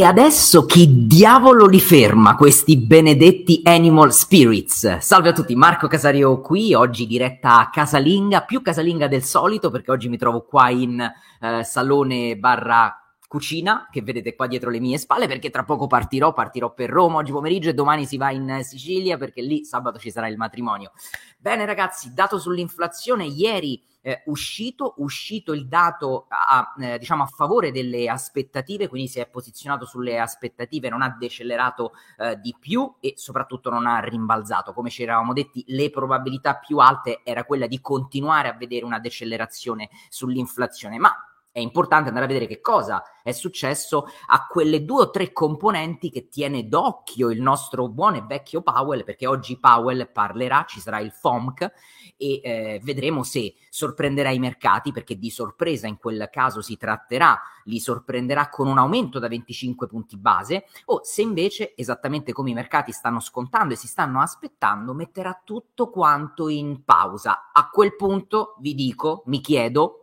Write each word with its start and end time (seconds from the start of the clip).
E 0.00 0.04
adesso 0.04 0.64
chi 0.64 1.06
diavolo 1.06 1.66
li 1.66 1.78
ferma 1.78 2.34
questi 2.34 2.78
benedetti 2.78 3.60
animal 3.64 4.14
spirits? 4.14 4.96
Salve 4.96 5.28
a 5.28 5.32
tutti, 5.32 5.54
Marco 5.54 5.88
Casario 5.88 6.40
qui, 6.40 6.72
oggi 6.72 7.06
diretta 7.06 7.68
casalinga, 7.70 8.40
più 8.40 8.62
casalinga 8.62 9.08
del 9.08 9.22
solito 9.22 9.70
perché 9.70 9.90
oggi 9.90 10.08
mi 10.08 10.16
trovo 10.16 10.46
qua 10.48 10.70
in 10.70 10.98
eh, 10.98 11.62
salone 11.64 12.38
barra 12.38 12.99
cucina 13.30 13.86
che 13.92 14.02
vedete 14.02 14.34
qua 14.34 14.48
dietro 14.48 14.70
le 14.70 14.80
mie 14.80 14.98
spalle 14.98 15.28
perché 15.28 15.50
tra 15.50 15.62
poco 15.62 15.86
partirò, 15.86 16.32
partirò 16.32 16.74
per 16.74 16.90
Roma 16.90 17.18
oggi 17.18 17.30
pomeriggio 17.30 17.68
e 17.68 17.74
domani 17.74 18.04
si 18.04 18.16
va 18.16 18.32
in 18.32 18.58
Sicilia 18.64 19.16
perché 19.18 19.40
lì 19.40 19.64
sabato 19.64 20.00
ci 20.00 20.10
sarà 20.10 20.26
il 20.26 20.36
matrimonio. 20.36 20.90
Bene 21.38 21.64
ragazzi, 21.64 22.12
dato 22.12 22.40
sull'inflazione, 22.40 23.26
ieri 23.26 23.80
eh, 24.02 24.22
uscito, 24.26 24.94
uscito 24.96 25.52
il 25.52 25.68
dato 25.68 26.26
a, 26.28 26.74
eh, 26.80 26.98
diciamo 26.98 27.22
a 27.22 27.26
favore 27.26 27.70
delle 27.70 28.08
aspettative, 28.08 28.88
quindi 28.88 29.06
si 29.06 29.20
è 29.20 29.28
posizionato 29.28 29.86
sulle 29.86 30.18
aspettative, 30.18 30.88
non 30.88 31.02
ha 31.02 31.14
decelerato 31.16 31.92
eh, 32.18 32.36
di 32.40 32.56
più 32.58 32.96
e 32.98 33.12
soprattutto 33.16 33.70
non 33.70 33.86
ha 33.86 34.00
rimbalzato. 34.00 34.72
Come 34.72 34.90
ci 34.90 35.04
eravamo 35.04 35.32
detti, 35.32 35.62
le 35.68 35.88
probabilità 35.90 36.56
più 36.56 36.78
alte 36.78 37.20
era 37.22 37.44
quella 37.44 37.68
di 37.68 37.80
continuare 37.80 38.48
a 38.48 38.54
vedere 38.54 38.84
una 38.84 38.98
decelerazione 38.98 39.88
sull'inflazione, 40.08 40.98
ma 40.98 41.14
è 41.52 41.58
importante 41.58 42.08
andare 42.08 42.26
a 42.26 42.28
vedere 42.28 42.46
che 42.46 42.60
cosa 42.60 43.02
è 43.22 43.32
successo 43.32 44.06
a 44.28 44.46
quelle 44.46 44.84
due 44.84 45.02
o 45.02 45.10
tre 45.10 45.32
componenti 45.32 46.10
che 46.10 46.28
tiene 46.28 46.68
d'occhio 46.68 47.30
il 47.30 47.40
nostro 47.40 47.88
buon 47.88 48.14
e 48.14 48.22
vecchio 48.22 48.62
Powell, 48.62 49.04
perché 49.04 49.26
oggi 49.26 49.58
Powell 49.58 50.10
parlerà, 50.12 50.64
ci 50.68 50.80
sarà 50.80 51.00
il 51.00 51.10
FOMC 51.10 51.72
e 52.16 52.40
eh, 52.42 52.80
vedremo 52.82 53.22
se 53.22 53.54
sorprenderà 53.68 54.30
i 54.30 54.38
mercati, 54.38 54.92
perché 54.92 55.18
di 55.18 55.30
sorpresa 55.30 55.86
in 55.86 55.98
quel 55.98 56.28
caso 56.30 56.62
si 56.62 56.76
tratterà, 56.76 57.40
li 57.64 57.80
sorprenderà 57.80 58.48
con 58.48 58.68
un 58.68 58.78
aumento 58.78 59.18
da 59.18 59.28
25 59.28 59.86
punti 59.86 60.16
base, 60.16 60.66
o 60.86 61.00
se 61.02 61.22
invece, 61.22 61.74
esattamente 61.76 62.32
come 62.32 62.50
i 62.50 62.54
mercati 62.54 62.92
stanno 62.92 63.20
scontando 63.20 63.74
e 63.74 63.76
si 63.76 63.88
stanno 63.88 64.20
aspettando, 64.20 64.94
metterà 64.94 65.40
tutto 65.42 65.90
quanto 65.90 66.48
in 66.48 66.84
pausa. 66.84 67.50
A 67.52 67.68
quel 67.70 67.96
punto 67.96 68.54
vi 68.60 68.74
dico, 68.74 69.22
mi 69.26 69.40
chiedo, 69.40 69.99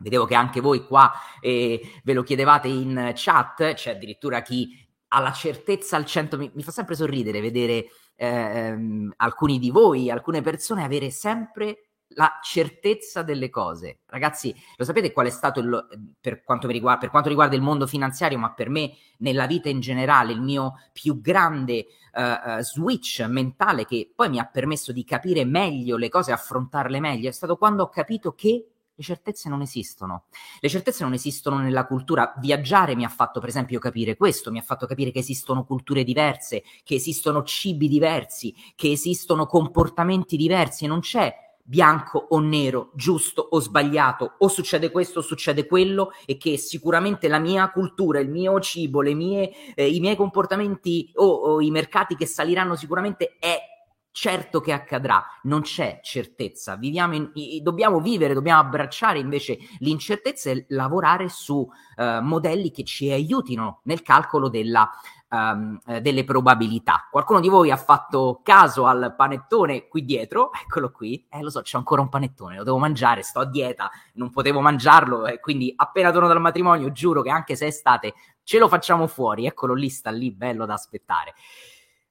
Vedevo 0.00 0.26
che 0.26 0.34
anche 0.34 0.60
voi 0.60 0.86
qua 0.86 1.12
eh, 1.40 1.80
ve 2.04 2.12
lo 2.12 2.22
chiedevate 2.22 2.68
in 2.68 3.12
chat, 3.14 3.74
c'è 3.74 3.90
addirittura 3.92 4.42
chi 4.42 4.86
ha 5.08 5.20
la 5.20 5.32
certezza 5.32 5.96
al 5.96 6.04
100, 6.04 6.36
mi, 6.36 6.50
mi 6.54 6.62
fa 6.62 6.70
sempre 6.70 6.94
sorridere 6.94 7.40
vedere 7.40 7.86
eh, 8.14 8.76
alcuni 9.16 9.58
di 9.58 9.70
voi, 9.70 10.10
alcune 10.10 10.40
persone 10.40 10.84
avere 10.84 11.10
sempre 11.10 11.88
la 12.10 12.38
certezza 12.42 13.22
delle 13.22 13.50
cose. 13.50 14.00
Ragazzi, 14.06 14.54
lo 14.76 14.84
sapete 14.84 15.12
qual 15.12 15.26
è 15.26 15.30
stato 15.30 15.60
il, 15.60 16.14
per, 16.20 16.42
quanto 16.42 16.68
riguarda, 16.68 17.00
per 17.00 17.10
quanto 17.10 17.28
riguarda 17.28 17.56
il 17.56 17.62
mondo 17.62 17.86
finanziario, 17.86 18.38
ma 18.38 18.52
per 18.52 18.70
me 18.70 18.92
nella 19.18 19.46
vita 19.46 19.68
in 19.68 19.80
generale, 19.80 20.32
il 20.32 20.40
mio 20.40 20.74
più 20.92 21.20
grande 21.20 21.86
uh, 22.12 22.60
switch 22.60 23.20
mentale 23.28 23.84
che 23.84 24.10
poi 24.14 24.30
mi 24.30 24.38
ha 24.38 24.46
permesso 24.46 24.92
di 24.92 25.04
capire 25.04 25.44
meglio 25.44 25.96
le 25.96 26.08
cose, 26.08 26.32
affrontarle 26.32 27.00
meglio, 27.00 27.28
è 27.28 27.32
stato 27.32 27.56
quando 27.56 27.84
ho 27.84 27.88
capito 27.88 28.32
che 28.34 28.66
le 28.98 29.04
certezze 29.04 29.48
non 29.48 29.60
esistono. 29.60 30.24
Le 30.58 30.68
certezze 30.68 31.04
non 31.04 31.12
esistono 31.12 31.58
nella 31.58 31.86
cultura. 31.86 32.34
Viaggiare 32.38 32.96
mi 32.96 33.04
ha 33.04 33.08
fatto, 33.08 33.38
per 33.38 33.48
esempio, 33.48 33.78
capire 33.78 34.16
questo, 34.16 34.50
mi 34.50 34.58
ha 34.58 34.62
fatto 34.62 34.86
capire 34.86 35.12
che 35.12 35.20
esistono 35.20 35.64
culture 35.64 36.02
diverse, 36.02 36.64
che 36.82 36.96
esistono 36.96 37.44
cibi 37.44 37.86
diversi, 37.86 38.52
che 38.74 38.90
esistono 38.90 39.46
comportamenti 39.46 40.36
diversi. 40.36 40.86
Non 40.86 40.98
c'è 40.98 41.32
bianco 41.62 42.26
o 42.30 42.40
nero, 42.40 42.90
giusto 42.94 43.46
o 43.48 43.60
sbagliato, 43.60 44.34
o 44.38 44.48
succede 44.48 44.90
questo 44.90 45.20
o 45.20 45.22
succede 45.22 45.68
quello, 45.68 46.10
e 46.26 46.36
che 46.36 46.56
sicuramente 46.56 47.28
la 47.28 47.38
mia 47.38 47.70
cultura, 47.70 48.18
il 48.18 48.30
mio 48.30 48.58
cibo, 48.58 49.02
mie, 49.02 49.74
eh, 49.76 49.88
i 49.88 50.00
miei 50.00 50.16
comportamenti 50.16 51.12
o, 51.14 51.24
o 51.24 51.60
i 51.60 51.70
mercati 51.70 52.16
che 52.16 52.26
saliranno 52.26 52.74
sicuramente 52.74 53.36
è 53.38 53.77
certo 54.18 54.60
che 54.60 54.72
accadrà, 54.72 55.24
non 55.42 55.60
c'è 55.60 56.00
certezza, 56.02 56.74
Viviamo 56.74 57.14
in, 57.14 57.30
dobbiamo 57.62 58.00
vivere, 58.00 58.34
dobbiamo 58.34 58.58
abbracciare 58.58 59.20
invece 59.20 59.58
l'incertezza 59.78 60.50
e 60.50 60.64
lavorare 60.70 61.28
su 61.28 61.54
uh, 61.54 62.20
modelli 62.20 62.72
che 62.72 62.82
ci 62.82 63.12
aiutino 63.12 63.78
nel 63.84 64.02
calcolo 64.02 64.48
della, 64.48 64.90
um, 65.28 65.78
delle 66.00 66.24
probabilità. 66.24 67.06
Qualcuno 67.08 67.38
di 67.38 67.48
voi 67.48 67.70
ha 67.70 67.76
fatto 67.76 68.40
caso 68.42 68.86
al 68.86 69.14
panettone 69.16 69.86
qui 69.86 70.04
dietro, 70.04 70.50
eccolo 70.66 70.90
qui, 70.90 71.24
eh 71.30 71.40
lo 71.40 71.50
so, 71.50 71.62
c'è 71.62 71.76
ancora 71.76 72.02
un 72.02 72.08
panettone, 72.08 72.56
lo 72.56 72.64
devo 72.64 72.78
mangiare, 72.78 73.22
sto 73.22 73.38
a 73.38 73.46
dieta, 73.46 73.88
non 74.14 74.32
potevo 74.32 74.60
mangiarlo, 74.60 75.26
e 75.28 75.38
quindi 75.38 75.72
appena 75.76 76.10
torno 76.10 76.26
dal 76.26 76.40
matrimonio 76.40 76.90
giuro 76.90 77.22
che 77.22 77.30
anche 77.30 77.54
se 77.54 77.66
è 77.66 77.68
estate 77.68 78.14
ce 78.42 78.58
lo 78.58 78.66
facciamo 78.66 79.06
fuori, 79.06 79.46
eccolo 79.46 79.74
lì, 79.74 79.88
sta 79.88 80.10
lì, 80.10 80.32
bello 80.32 80.66
da 80.66 80.74
aspettare. 80.74 81.34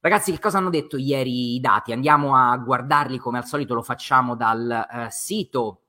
Ragazzi, 0.08 0.32
che 0.32 0.40
cosa 0.40 0.60
hanno 0.60 0.70
detto 0.70 0.96
ieri 0.96 1.56
i 1.56 1.60
dati? 1.60 1.92
Andiamo 1.92 2.34
a 2.38 2.56
guardarli 2.56 3.18
come 3.18 3.40
al 3.40 3.46
solito 3.46 3.74
lo 3.74 3.82
facciamo 3.82 4.38
dal 4.38 4.88
uh, 4.90 5.08
sito 5.10 5.87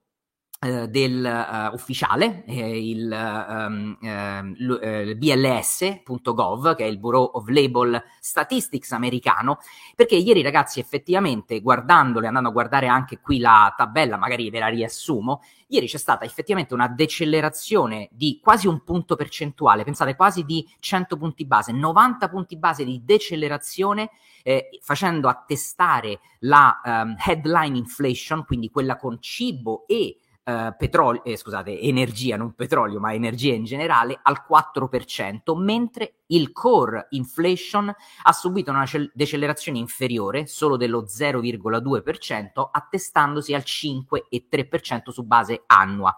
del 0.61 1.23
uh, 1.25 1.73
ufficiale, 1.73 2.43
eh, 2.45 2.89
il 2.89 3.09
um, 3.09 3.97
uh, 4.01 5.15
BLS.gov, 5.15 6.75
che 6.75 6.85
è 6.85 6.89
il 6.89 6.99
Bureau 6.99 7.31
of 7.35 7.47
Label 7.47 8.03
Statistics 8.19 8.91
americano, 8.91 9.61
perché 9.95 10.17
ieri 10.17 10.43
ragazzi 10.43 10.81
effettivamente 10.81 11.61
guardandole, 11.61 12.27
andando 12.27 12.49
a 12.49 12.53
guardare 12.53 12.89
anche 12.89 13.21
qui 13.21 13.39
la 13.39 13.73
tabella, 13.77 14.17
magari 14.17 14.51
ve 14.51 14.59
la 14.59 14.67
riassumo, 14.67 15.43
ieri 15.69 15.87
c'è 15.87 15.97
stata 15.97 16.25
effettivamente 16.25 16.75
una 16.75 16.89
decelerazione 16.89 18.09
di 18.11 18.41
quasi 18.43 18.67
un 18.67 18.83
punto 18.83 19.15
percentuale, 19.15 19.85
pensate 19.85 20.17
quasi 20.17 20.43
di 20.43 20.69
100 20.81 21.17
punti 21.17 21.47
base, 21.47 21.71
90 21.71 22.29
punti 22.29 22.57
base 22.57 22.85
di 22.85 23.03
decelerazione 23.05 24.11
eh, 24.43 24.71
facendo 24.83 25.29
attestare 25.29 26.19
la 26.41 26.81
um, 26.83 27.15
headline 27.25 27.77
inflation, 27.77 28.45
quindi 28.45 28.71
quella 28.71 28.97
con 28.97 29.19
cibo 29.21 29.85
e 29.87 30.17
Uh, 30.49 30.75
petrolio, 30.79 31.23
eh, 31.25 31.37
scusate, 31.37 31.79
energia, 31.79 32.39
non 32.39 32.55
petrolio, 32.55 33.01
ma 33.01 33.13
energia 33.13 33.53
in 33.53 33.65
generale, 33.65 34.19
al 34.23 34.47
4%, 34.49 35.55
mentre 35.55 36.21
il 36.29 36.53
core 36.53 37.09
inflation 37.11 37.95
ha 38.23 38.33
subito 38.33 38.71
una 38.71 38.89
decelerazione 39.13 39.77
inferiore, 39.77 40.47
solo 40.47 40.79
dello 40.79 41.05
0,2%, 41.05 42.67
attestandosi 42.73 43.53
al 43.53 43.63
5,3% 43.63 45.11
su 45.11 45.23
base 45.27 45.65
annua. 45.67 46.17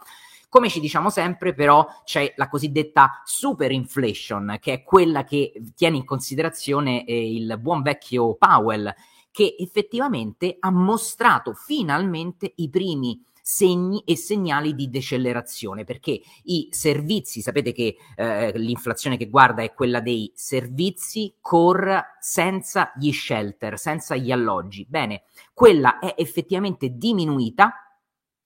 Come 0.48 0.68
ci 0.68 0.78
diciamo 0.78 1.10
sempre, 1.10 1.52
però, 1.52 1.84
c'è 2.04 2.32
la 2.36 2.48
cosiddetta 2.48 3.22
super 3.24 3.72
inflation, 3.72 4.58
che 4.60 4.74
è 4.74 4.82
quella 4.84 5.24
che 5.24 5.60
tiene 5.74 5.96
in 5.96 6.04
considerazione 6.04 7.04
eh, 7.04 7.34
il 7.34 7.58
buon 7.58 7.82
vecchio 7.82 8.36
Powell, 8.36 8.94
che 9.32 9.56
effettivamente 9.58 10.56
ha 10.60 10.70
mostrato 10.70 11.52
finalmente 11.52 12.52
i 12.56 12.68
primi 12.68 13.20
segni 13.52 14.00
e 14.06 14.16
segnali 14.16 14.76
di 14.76 14.88
decelerazione, 14.88 15.82
perché 15.82 16.20
i 16.44 16.68
servizi, 16.70 17.42
sapete 17.42 17.72
che 17.72 17.96
eh, 18.14 18.52
l'inflazione 18.56 19.16
che 19.16 19.28
guarda 19.28 19.62
è 19.62 19.74
quella 19.74 19.98
dei 19.98 20.30
servizi 20.36 21.34
core 21.40 22.16
senza 22.20 22.92
gli 22.94 23.10
shelter, 23.10 23.76
senza 23.76 24.14
gli 24.14 24.30
alloggi. 24.30 24.86
Bene, 24.88 25.24
quella 25.52 25.98
è 25.98 26.14
effettivamente 26.16 26.90
diminuita 26.90 27.74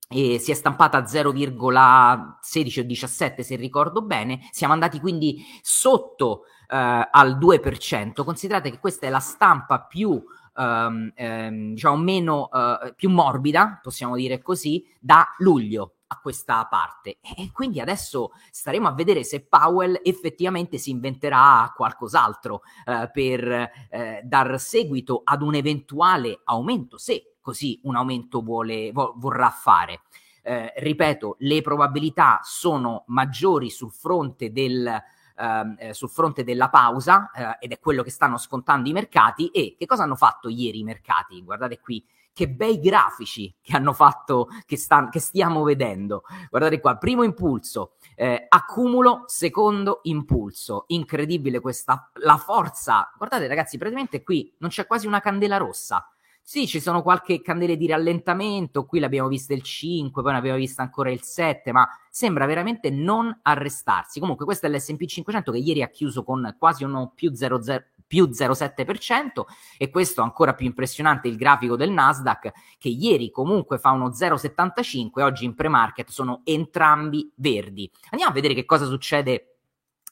e 0.09 0.39
si 0.39 0.51
è 0.51 0.55
stampata 0.55 0.97
a 0.97 1.03
0,16 1.03 2.81
o 2.81 2.83
17 2.85 3.43
se 3.43 3.57
ricordo 3.57 4.01
bene, 4.01 4.49
siamo 4.53 4.73
andati 4.73 5.01
quindi 5.01 5.45
sotto 5.61 6.45
eh, 6.67 7.09
al 7.11 7.39
2%, 7.39 8.25
considerate 8.25 8.71
che 8.71 8.79
questa 8.79 9.07
è 9.07 9.11
la 9.11 9.19
stampa 9.19 9.83
più 9.83 10.23
um, 10.57 11.13
um, 11.17 11.75
diciamo 11.75 11.97
meno 11.97 12.49
uh, 12.51 12.95
più 12.95 13.11
morbida, 13.11 13.81
possiamo 13.83 14.17
dire 14.17 14.41
così, 14.43 14.85
da 14.99 15.27
luglio 15.39 15.95
a 16.07 16.19
questa 16.21 16.67
parte. 16.67 17.19
E 17.21 17.51
quindi 17.53 17.81
adesso 17.81 18.31
staremo 18.51 18.89
a 18.89 18.93
vedere 18.93 19.25
se 19.25 19.47
Powell 19.47 20.01
effettivamente 20.03 20.79
si 20.79 20.91
inventerà 20.91 21.73
qualcos'altro 21.75 22.63
uh, 22.87 23.11
per 23.13 23.71
uh, 23.91 23.99
dar 24.23 24.59
seguito 24.61 25.23
ad 25.25 25.43
un 25.43 25.55
eventuale 25.55 26.41
aumento, 26.45 26.99
se 26.99 27.37
così 27.41 27.79
un 27.85 27.97
aumento 27.97 28.41
vuole, 28.41 28.91
vo- 28.93 29.15
vorrà 29.17 29.51
fare. 29.51 30.03
Eh, 30.47 30.75
ripeto, 30.77 31.37
le 31.39 31.63
probabilità 31.63 32.41
sono 32.43 33.05
maggiori 33.07 33.71
sul 33.71 33.91
fronte 33.91 34.53
del 34.53 34.87
Ehm, 34.87 35.03
eh, 35.37 35.93
sul 35.95 36.09
fronte 36.09 36.45
della 36.45 36.69
pausa 36.69 37.31
eh, 37.31 37.57
ed 37.61 37.73
è 37.73 37.79
quello 37.79 38.03
che 38.03 38.11
stanno 38.11 38.39
scontando 38.39 38.89
i 38.89 38.93
mercati 38.93 39.49
e 39.49 39.75
che 39.79 39.87
cosa 39.87 40.05
hanno 40.05 40.17
fatto 40.17 40.49
ieri 40.49 40.81
i 40.81 40.85
mercati? 40.85 41.43
Guardate 41.43 41.81
qui 41.81 42.05
che 42.35 42.49
bei 42.49 42.81
grafici 42.81 43.55
che 43.63 43.77
hanno 43.77 43.93
fatto, 43.93 44.49
che, 44.67 44.77
sta, 44.77 45.09
che 45.09 45.21
stiamo 45.21 45.63
vedendo. 45.63 46.25
Guardate 46.51 46.81
qua, 46.81 46.97
primo 46.97 47.23
impulso, 47.23 47.93
eh, 48.17 48.47
accumulo, 48.49 49.23
secondo 49.27 50.01
impulso. 50.03 50.85
Incredibile 50.89 51.61
questa, 51.61 52.11
la 52.15 52.37
forza. 52.37 53.11
Guardate 53.17 53.47
ragazzi, 53.47 53.79
praticamente 53.79 54.25
qui 54.25 54.53
non 54.59 54.71
c'è 54.71 54.85
quasi 54.87 55.07
una 55.07 55.21
candela 55.21 55.57
rossa. 55.57 56.09
Sì, 56.47 56.67
ci 56.67 56.79
sono 56.79 57.01
qualche 57.01 57.41
candele 57.41 57.75
di 57.75 57.87
rallentamento, 57.87 58.85
qui 58.85 59.01
l'abbiamo 59.01 59.29
vista 59.29 59.55
il 59.55 59.63
5, 59.63 60.23
poi 60.23 60.33
ne 60.33 60.39
abbiamo 60.39 60.59
vista 60.59 60.83
ancora 60.83 61.11
il 61.11 61.23
7, 61.23 61.73
ma 61.73 61.89
sembra 62.11 62.45
veramente 62.45 62.91
non 62.91 63.35
arrestarsi. 63.41 64.21
Comunque 64.21 64.45
questo 64.45 64.67
è 64.67 64.69
l'S&P 64.69 65.07
500 65.07 65.53
che 65.53 65.59
ieri 65.59 65.83
ha 65.83 65.89
chiuso 65.89 66.23
con 66.23 66.55
quasi 66.59 66.85
uno 66.85 67.13
più 67.15 67.31
0,0 67.31 67.85
più 68.07 68.27
0,7% 68.27 69.45
e 69.79 69.89
questo 69.89 70.21
ancora 70.21 70.53
più 70.53 70.67
impressionante 70.67 71.29
il 71.29 71.37
grafico 71.37 71.77
del 71.77 71.91
Nasdaq 71.91 72.53
che 72.79 72.89
ieri 72.91 73.31
comunque 73.31 73.79
fa 73.79 73.93
uno 73.93 74.11
0,75 74.11 75.11
e 75.15 75.23
oggi 75.23 75.47
in 75.47 75.55
pre-market 75.55 76.11
sono 76.11 76.43
entrambi 76.45 77.33
verdi. 77.37 77.91
Andiamo 78.11 78.33
a 78.33 78.35
vedere 78.35 78.53
che 78.53 78.67
cosa 78.67 78.85
succede 78.85 79.57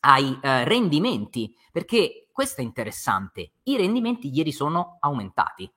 ai 0.01 0.37
eh, 0.41 0.65
rendimenti 0.65 1.55
perché 1.71 2.29
questo 2.33 2.63
è 2.63 2.65
interessante. 2.65 3.53
I 3.65 3.77
rendimenti 3.77 4.35
ieri 4.35 4.51
sono 4.51 4.97
aumentati 4.99 5.71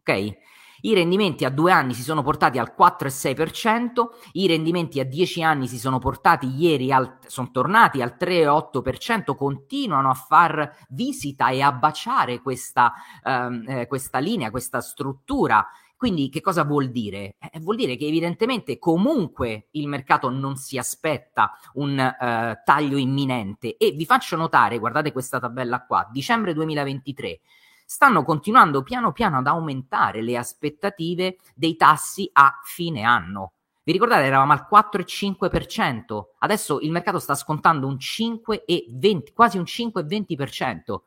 ok? 0.00 0.38
I 0.82 0.94
rendimenti 0.94 1.44
a 1.44 1.50
due 1.50 1.72
anni 1.72 1.92
si 1.92 2.02
sono 2.02 2.22
portati 2.22 2.58
al 2.58 2.74
4,6%, 2.76 4.08
i 4.32 4.46
rendimenti 4.46 4.98
a 4.98 5.04
dieci 5.04 5.42
anni 5.42 5.66
si 5.68 5.78
sono 5.78 5.98
portati 5.98 6.46
ieri, 6.46 6.90
al, 6.90 7.18
sono 7.26 7.50
tornati 7.50 8.00
al 8.00 8.16
3,8%, 8.18 9.36
continuano 9.36 10.08
a 10.08 10.14
far 10.14 10.86
visita 10.88 11.50
e 11.50 11.60
a 11.60 11.72
baciare 11.72 12.40
questa, 12.40 12.94
ehm, 13.22 13.64
eh, 13.68 13.86
questa 13.86 14.18
linea, 14.18 14.50
questa 14.50 14.80
struttura. 14.80 15.66
Quindi 15.96 16.30
che 16.30 16.40
cosa 16.40 16.64
vuol 16.64 16.90
dire? 16.90 17.36
Eh, 17.52 17.60
vuol 17.60 17.76
dire 17.76 17.94
che 17.96 18.06
evidentemente 18.06 18.78
comunque 18.78 19.68
il 19.72 19.86
mercato 19.86 20.30
non 20.30 20.56
si 20.56 20.78
aspetta 20.78 21.52
un 21.74 21.98
eh, 21.98 22.62
taglio 22.64 22.96
imminente 22.96 23.76
e 23.76 23.90
vi 23.90 24.06
faccio 24.06 24.34
notare, 24.36 24.78
guardate 24.78 25.12
questa 25.12 25.38
tabella 25.38 25.84
qua, 25.84 26.08
dicembre 26.10 26.54
2023 26.54 27.40
stanno 27.90 28.22
continuando 28.22 28.84
piano 28.84 29.10
piano 29.10 29.38
ad 29.38 29.48
aumentare 29.48 30.22
le 30.22 30.36
aspettative 30.36 31.38
dei 31.56 31.74
tassi 31.74 32.30
a 32.34 32.60
fine 32.62 33.02
anno. 33.02 33.54
Vi 33.82 33.90
ricordate, 33.90 34.22
eravamo 34.22 34.52
al 34.52 34.68
4,5%, 34.70 36.26
adesso 36.38 36.78
il 36.78 36.92
mercato 36.92 37.18
sta 37.18 37.34
scontando 37.34 37.88
un 37.88 37.96
5,20, 37.96 39.32
quasi 39.34 39.58
un 39.58 39.64
5,20%. 39.64 41.00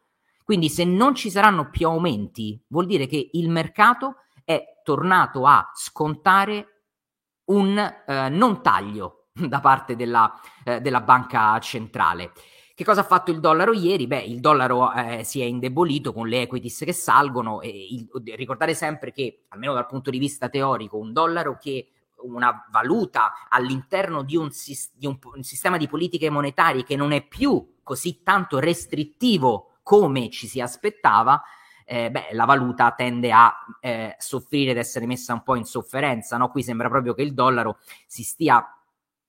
Quindi 0.43 0.67
se 0.67 0.83
non 0.83 1.15
ci 1.15 1.31
saranno 1.31 1.69
più 1.69 1.87
aumenti, 1.87 2.61
vuol 2.67 2.85
dire 2.85 3.07
che 3.07 3.29
il 3.31 3.49
mercato 3.49 4.15
è 4.43 4.81
tornato 4.83 5.45
a 5.45 5.71
scontare 5.73 6.81
un 7.45 7.77
eh, 7.77 8.27
non 8.27 8.61
taglio 8.61 9.27
da 9.47 9.61
parte 9.61 9.95
della, 9.95 10.37
eh, 10.65 10.81
della 10.81 10.99
banca 10.99 11.57
centrale. 11.59 12.33
Che 12.83 12.89
cosa 12.89 12.99
ha 12.99 13.05
fatto 13.05 13.31
il 13.31 13.39
dollaro 13.39 13.71
ieri? 13.71 14.07
Beh, 14.07 14.23
il 14.23 14.41
dollaro 14.41 14.91
eh, 14.91 15.23
si 15.23 15.39
è 15.39 15.45
indebolito 15.45 16.11
con 16.11 16.27
le 16.27 16.41
equities 16.41 16.79
che 16.79 16.91
salgono 16.91 17.61
il, 17.63 18.09
ricordare 18.35 18.73
sempre 18.73 19.13
che, 19.13 19.45
almeno 19.47 19.71
dal 19.71 19.85
punto 19.85 20.09
di 20.09 20.17
vista 20.17 20.49
teorico, 20.49 20.97
un 20.97 21.13
dollaro 21.13 21.57
che 21.57 21.87
una 22.23 22.67
valuta 22.69 23.47
all'interno 23.47 24.21
di 24.21 24.35
un, 24.35 24.49
di 24.95 25.05
un, 25.05 25.17
un 25.33 25.43
sistema 25.43 25.77
di 25.77 25.87
politiche 25.87 26.29
monetarie 26.29 26.83
che 26.83 26.97
non 26.97 27.13
è 27.13 27.25
più 27.25 27.75
così 27.83 28.21
tanto 28.21 28.59
restrittivo 28.59 29.77
come 29.81 30.29
ci 30.29 30.47
si 30.47 30.59
aspettava, 30.59 31.41
eh, 31.85 32.11
beh, 32.11 32.31
la 32.33 32.43
valuta 32.43 32.91
tende 32.91 33.31
a 33.31 33.53
eh, 33.79 34.13
soffrire 34.19 34.71
ed 34.71 34.77
essere 34.77 35.05
messa 35.05 35.31
un 35.31 35.43
po' 35.43 35.55
in 35.55 35.63
sofferenza. 35.63 36.35
No? 36.35 36.49
Qui 36.49 36.61
sembra 36.61 36.89
proprio 36.89 37.13
che 37.13 37.21
il 37.21 37.33
dollaro 37.33 37.77
si 38.07 38.23
stia 38.23 38.61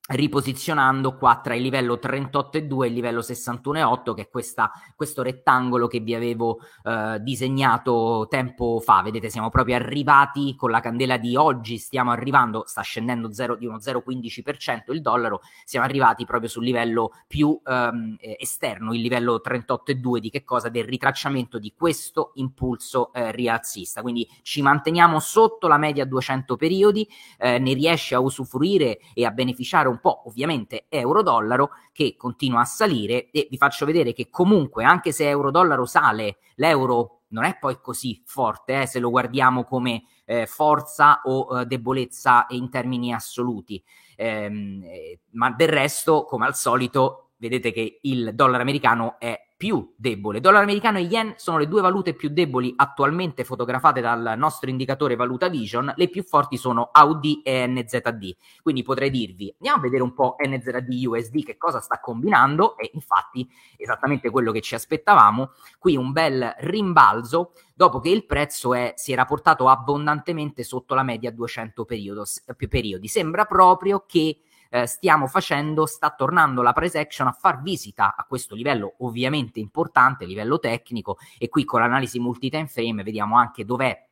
riposizionando 0.06 1.16
qua 1.16 1.40
tra 1.42 1.54
il 1.54 1.62
livello 1.62 1.94
38,2 1.94 2.84
e 2.84 2.86
il 2.88 2.92
livello 2.92 3.20
61,8 3.20 4.14
che 4.14 4.22
è 4.22 4.28
questa, 4.28 4.70
questo 4.94 5.22
rettangolo 5.22 5.86
che 5.86 6.00
vi 6.00 6.14
avevo 6.14 6.58
eh, 6.82 7.18
disegnato 7.22 8.26
tempo 8.28 8.80
fa. 8.80 9.00
Vedete 9.02 9.30
siamo 9.30 9.48
proprio 9.48 9.76
arrivati 9.76 10.54
con 10.56 10.70
la 10.70 10.80
candela 10.80 11.16
di 11.16 11.36
oggi 11.36 11.78
stiamo 11.78 12.10
arrivando 12.10 12.64
sta 12.66 12.82
scendendo 12.82 13.32
0, 13.32 13.56
di 13.56 13.64
uno 13.64 13.78
0,15% 13.78 14.92
il 14.92 15.00
dollaro 15.00 15.40
siamo 15.64 15.86
arrivati 15.86 16.26
proprio 16.26 16.50
sul 16.50 16.64
livello 16.64 17.12
più 17.26 17.58
ehm, 17.64 18.16
esterno 18.18 18.92
il 18.92 19.00
livello 19.00 19.40
38,2 19.42 20.18
di 20.18 20.28
che 20.28 20.44
cosa? 20.44 20.68
Del 20.68 20.84
ritracciamento 20.84 21.58
di 21.58 21.72
questo 21.74 22.32
impulso 22.34 23.10
eh, 23.14 23.32
rialzista. 23.32 24.02
Quindi 24.02 24.28
ci 24.42 24.60
manteniamo 24.60 25.18
sotto 25.18 25.66
la 25.66 25.78
media 25.78 26.04
200 26.04 26.56
periodi 26.56 27.08
eh, 27.38 27.58
ne 27.58 27.72
riesce 27.72 28.14
a 28.14 28.20
usufruire 28.20 28.98
e 29.14 29.24
a 29.24 29.30
beneficiare 29.30 29.92
un 29.94 30.00
po' 30.00 30.22
ovviamente 30.26 30.86
euro-dollaro 30.88 31.70
che 31.92 32.16
continua 32.16 32.60
a 32.60 32.64
salire 32.64 33.30
e 33.30 33.48
vi 33.50 33.56
faccio 33.56 33.86
vedere 33.86 34.12
che 34.12 34.28
comunque 34.28 34.84
anche 34.84 35.12
se 35.12 35.28
euro-dollaro 35.28 35.86
sale, 35.86 36.38
l'euro 36.56 37.22
non 37.28 37.44
è 37.44 37.58
poi 37.58 37.80
così 37.80 38.22
forte 38.24 38.82
eh, 38.82 38.86
se 38.86 39.00
lo 39.00 39.10
guardiamo 39.10 39.64
come 39.64 40.04
eh, 40.24 40.46
forza 40.46 41.20
o 41.24 41.60
eh, 41.60 41.66
debolezza 41.66 42.46
in 42.50 42.70
termini 42.70 43.12
assoluti. 43.12 43.82
Ehm, 44.16 44.82
eh, 44.84 45.20
ma 45.32 45.50
del 45.50 45.68
resto, 45.68 46.24
come 46.24 46.46
al 46.46 46.54
solito, 46.54 47.32
vedete 47.36 47.72
che 47.72 47.98
il 48.02 48.34
dollaro 48.34 48.62
americano 48.62 49.16
è 49.18 49.43
più 49.56 49.94
debole. 49.96 50.40
Dollaro 50.40 50.64
americano 50.64 50.98
e 50.98 51.02
yen 51.02 51.34
sono 51.36 51.58
le 51.58 51.68
due 51.68 51.80
valute 51.80 52.14
più 52.14 52.28
deboli 52.28 52.72
attualmente 52.76 53.44
fotografate 53.44 54.00
dal 54.00 54.34
nostro 54.36 54.68
indicatore 54.68 55.16
Valuta 55.16 55.48
Vision, 55.48 55.92
le 55.96 56.08
più 56.08 56.24
forti 56.24 56.56
sono 56.56 56.90
AUD 56.92 57.40
e 57.44 57.66
NZD. 57.66 58.36
Quindi 58.62 58.82
potrei 58.82 59.10
dirvi, 59.10 59.52
andiamo 59.58 59.78
a 59.78 59.80
vedere 59.82 60.02
un 60.02 60.12
po' 60.12 60.36
NZD 60.38 61.06
USD 61.06 61.44
che 61.44 61.56
cosa 61.56 61.80
sta 61.80 62.00
combinando 62.00 62.76
e 62.76 62.90
infatti 62.94 63.48
esattamente 63.76 64.30
quello 64.30 64.50
che 64.50 64.60
ci 64.60 64.74
aspettavamo, 64.74 65.52
qui 65.78 65.96
un 65.96 66.12
bel 66.12 66.54
rimbalzo 66.58 67.52
dopo 67.74 68.00
che 68.00 68.10
il 68.10 68.26
prezzo 68.26 68.74
è, 68.74 68.94
si 68.96 69.12
era 69.12 69.24
portato 69.24 69.68
abbondantemente 69.68 70.62
sotto 70.62 70.94
la 70.94 71.02
media 71.02 71.30
200 71.30 71.84
periodo, 71.84 72.24
periodi. 72.68 73.08
Sembra 73.08 73.44
proprio 73.44 74.04
che 74.06 74.40
eh, 74.74 74.86
stiamo 74.86 75.28
facendo, 75.28 75.86
sta 75.86 76.10
tornando 76.10 76.60
la 76.60 76.72
price 76.72 76.98
action 76.98 77.28
a 77.28 77.32
far 77.32 77.62
visita 77.62 78.16
a 78.16 78.24
questo 78.24 78.56
livello 78.56 78.94
ovviamente 78.98 79.60
importante, 79.60 80.24
livello 80.24 80.58
tecnico, 80.58 81.18
e 81.38 81.48
qui 81.48 81.64
con 81.64 81.78
l'analisi 81.78 82.18
multi-time 82.18 82.66
frame 82.66 83.04
vediamo 83.04 83.38
anche 83.38 83.64
dov'è 83.64 84.04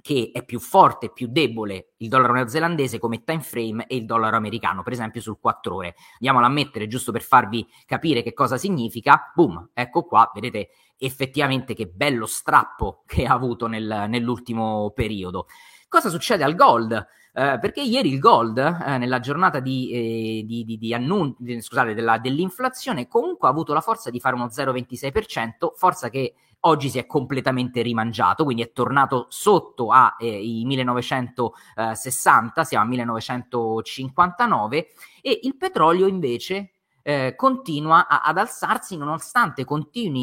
che 0.00 0.30
è 0.32 0.44
più 0.44 0.60
forte, 0.60 1.10
più 1.10 1.26
debole 1.28 1.94
il 1.96 2.08
dollaro 2.08 2.34
neozelandese 2.34 3.00
come 3.00 3.24
time 3.24 3.40
frame 3.40 3.88
e 3.88 3.96
il 3.96 4.04
dollaro 4.04 4.36
americano, 4.36 4.84
per 4.84 4.92
esempio 4.92 5.20
sul 5.20 5.40
4 5.40 5.74
ore. 5.74 5.96
Andiamolo 6.12 6.46
a 6.46 6.50
mettere 6.50 6.86
giusto 6.86 7.10
per 7.10 7.22
farvi 7.22 7.66
capire 7.84 8.22
che 8.22 8.32
cosa 8.32 8.56
significa. 8.56 9.32
Boom, 9.34 9.70
ecco 9.74 10.04
qua, 10.04 10.30
vedete 10.32 10.68
effettivamente 10.96 11.74
che 11.74 11.88
bello 11.88 12.26
strappo 12.26 13.02
che 13.04 13.24
ha 13.24 13.32
avuto 13.32 13.66
nel, 13.66 14.04
nell'ultimo 14.06 14.92
periodo. 14.94 15.48
Cosa 15.88 16.08
succede 16.08 16.44
al 16.44 16.54
gold? 16.54 17.04
Eh, 17.38 17.60
perché 17.60 17.82
ieri 17.82 18.12
il 18.12 18.18
gold, 18.18 18.58
eh, 18.58 18.98
nella 18.98 19.20
giornata 19.20 19.60
di, 19.60 19.90
eh, 19.92 20.42
di, 20.44 20.64
di, 20.64 20.76
di 20.76 20.92
annun- 20.92 21.36
scusate, 21.60 21.94
della, 21.94 22.18
dell'inflazione, 22.18 23.06
comunque 23.06 23.46
ha 23.46 23.52
avuto 23.52 23.72
la 23.72 23.80
forza 23.80 24.10
di 24.10 24.18
fare 24.18 24.34
uno 24.34 24.48
0,26%, 24.48 25.70
forza 25.76 26.10
che 26.10 26.34
oggi 26.62 26.88
si 26.88 26.98
è 26.98 27.06
completamente 27.06 27.80
rimangiato, 27.82 28.42
quindi 28.42 28.62
è 28.62 28.72
tornato 28.72 29.26
sotto 29.28 29.92
ai 29.92 30.62
eh, 30.62 30.66
1960, 30.66 32.64
siamo 32.64 32.84
a 32.84 32.88
1959, 32.88 34.88
e 35.22 35.38
il 35.44 35.56
petrolio 35.56 36.08
invece 36.08 36.72
eh, 37.02 37.34
continua 37.36 38.08
a, 38.08 38.22
ad 38.22 38.38
alzarsi 38.38 38.96
nonostante 38.96 39.64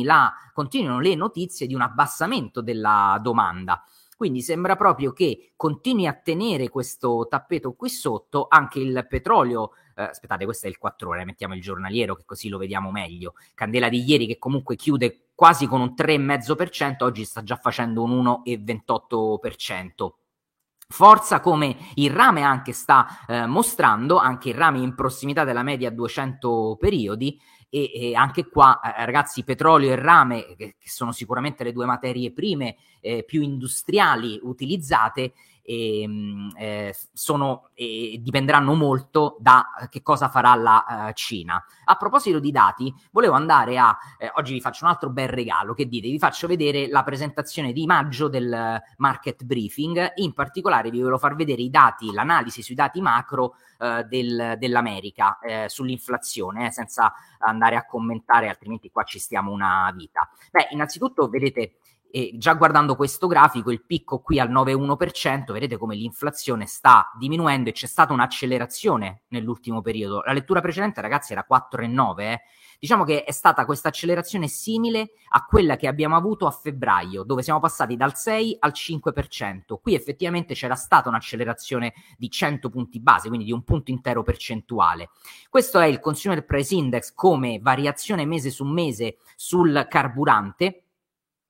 la, 0.04 0.34
continuino 0.54 1.00
le 1.00 1.16
notizie 1.16 1.66
di 1.66 1.74
un 1.74 1.80
abbassamento 1.80 2.62
della 2.62 3.18
domanda. 3.22 3.82
Quindi 4.16 4.42
sembra 4.42 4.78
proprio 4.78 5.12
che 5.12 5.52
continui 5.58 6.08
a 6.08 6.14
tenere 6.14 6.70
questo 6.70 7.28
tappeto 7.30 7.74
qui 7.74 7.90
sotto 7.90 8.48
anche 8.50 8.80
il 8.80 9.06
petrolio. 9.10 9.72
Eh, 9.94 10.04
aspettate, 10.04 10.46
questo 10.46 10.68
è 10.68 10.70
il 10.70 10.78
4 10.78 11.10
ore, 11.10 11.26
mettiamo 11.26 11.54
il 11.54 11.62
giornaliero 11.62 12.16
che 12.16 12.24
così 12.26 12.48
lo 12.48 12.58
vediamo 12.58 12.92
meglio. 12.92 13.34
Candela 13.54 13.90
di 13.90 14.04
ieri 14.04 14.26
che 14.26 14.38
comunque 14.38 14.78
chiude 14.78 15.28
quasi 15.36 15.68
con 15.68 15.82
un 15.82 15.94
3,5%, 15.98 17.04
oggi 17.04 17.26
sta 17.26 17.44
già 17.44 17.58
facendo 17.58 18.04
un 18.04 18.24
1,28%. 18.46 20.14
Forza 20.88 21.40
come 21.40 21.76
il 21.96 22.12
rame 22.12 22.44
anche 22.44 22.72
sta 22.72 23.26
eh, 23.28 23.46
mostrando, 23.48 24.18
anche 24.18 24.50
il 24.50 24.56
rame 24.56 24.80
in 24.80 24.96
prossimità 24.96 25.44
della 25.44 25.64
media 25.64 25.90
200 25.90 26.78
periodi, 26.80 27.38
e, 27.76 27.92
e 27.94 28.16
anche 28.16 28.48
qua 28.48 28.80
eh, 28.80 29.06
ragazzi 29.06 29.44
petrolio 29.44 29.92
e 29.92 29.96
rame 29.98 30.46
che, 30.56 30.76
che, 30.80 30.90
sono 30.90 31.12
sicuramente 31.12 31.66
le 31.66 31.74
due 31.74 31.86
materie 31.86 32.32
prime 32.32 32.78
eh, 33.02 33.26
più 33.26 33.42
industriali 33.42 34.40
utilizzate 34.42 35.34
e, 35.66 36.02
ehm, 36.02 36.54
eh, 36.58 36.96
sono, 37.12 37.70
eh, 37.74 38.20
dipenderanno 38.22 38.76
molto 38.76 39.36
da 39.40 39.66
che 39.90 40.02
cosa 40.02 40.30
farà 40.30 40.54
la 40.56 41.08
uh, 41.10 41.12
Cina. 41.14 41.64
A 41.86 41.96
proposito 41.96 42.40
di 42.40 42.52
dati, 42.52 42.94
volevo 43.12 43.34
andare 43.34 43.78
a, 43.78 43.98
eh, 44.18 44.32
oggi 44.36 44.54
vi 44.54 44.62
faccio 44.62 44.86
un 44.86 44.92
altro 44.92 45.10
bel 45.10 45.28
regalo, 45.28 45.74
che 45.74 45.88
dite? 45.88 46.08
Vi 46.08 46.20
faccio 46.20 46.48
vedere 46.48 46.88
la 46.88 47.04
presentazione 47.04 47.74
di 47.74 47.86
maggio 47.86 48.28
del 48.28 48.82
market 48.98 49.44
briefing, 49.44 50.14
in 50.16 50.34
particolare 50.34 50.92
vi 50.92 51.00
volevo 51.00 51.18
far 51.18 51.36
vedere 51.36 51.64
i 51.64 51.70
dati, 51.70 52.14
l'analisi 52.14 52.62
sui 52.62 52.76
dati 52.76 53.02
macro 53.02 53.56
uh, 53.80 54.04
del, 54.08 54.56
dell'America 54.60 55.40
sull'inflazione, 55.66 56.72
senza 56.72 57.14
andare 57.40 57.76
a 57.76 57.86
commentare, 57.86 58.50
altrimenti 58.50 58.92
qua 58.92 59.04
ci 59.04 59.20
stiamo 59.20 59.52
una 59.52 59.92
vita. 59.96 60.30
Beh, 60.52 60.68
innanzitutto 60.72 61.28
vedete 61.28 61.78
e 62.16 62.32
già 62.38 62.54
guardando 62.54 62.96
questo 62.96 63.28
grafico, 63.28 63.72
il 63.72 63.84
picco 63.84 64.22
qui 64.22 64.40
al 64.40 64.50
9,1%, 64.50 65.52
vedete 65.52 65.76
come 65.76 65.96
l'inflazione 65.96 66.66
sta 66.66 67.12
diminuendo 67.20 67.68
e 67.68 67.74
c'è 67.74 67.88
stata 67.88 68.14
un'accelerazione 68.14 69.24
nell'ultimo 69.28 69.82
periodo. 69.82 70.22
La 70.22 70.32
lettura 70.32 70.62
precedente, 70.62 71.02
ragazzi, 71.02 71.34
era 71.34 71.46
4,9%. 71.46 72.20
Eh. 72.22 72.42
Diciamo 72.80 73.04
che 73.04 73.26
è 73.26 73.32
stata 73.34 73.66
questa 73.66 73.90
accelerazione 73.90 74.48
simile 74.48 75.12
a 75.32 75.44
quella 75.44 75.76
che 75.76 75.88
abbiamo 75.88 76.16
avuto 76.16 76.48
a 76.48 76.52
febbraio, 76.52 77.24
dove 77.24 77.42
siamo 77.42 77.60
passati 77.60 77.98
dal 77.98 78.16
6 78.16 78.58
al 78.60 78.72
5%. 78.74 79.78
Qui 79.82 79.94
effettivamente 79.94 80.54
c'era 80.54 80.76
stata 80.76 81.10
un'accelerazione 81.10 81.94
di 82.18 82.30
100 82.30 82.70
punti 82.70 83.02
base, 83.02 83.28
quindi 83.28 83.46
di 83.46 83.52
un 83.52 83.64
punto 83.66 83.92
intero 83.92 84.24
percentuale. 84.24 85.10
Questo 85.50 85.80
è 85.80 85.88
il 85.88 86.00
Consumer 86.00 86.46
Price 86.46 86.74
Index 86.76 87.14
come 87.14 87.60
variazione 87.62 88.26
mese 88.26 88.52
su 88.52 88.64
mese 88.64 89.18
sul 89.36 89.86
carburante 89.90 90.85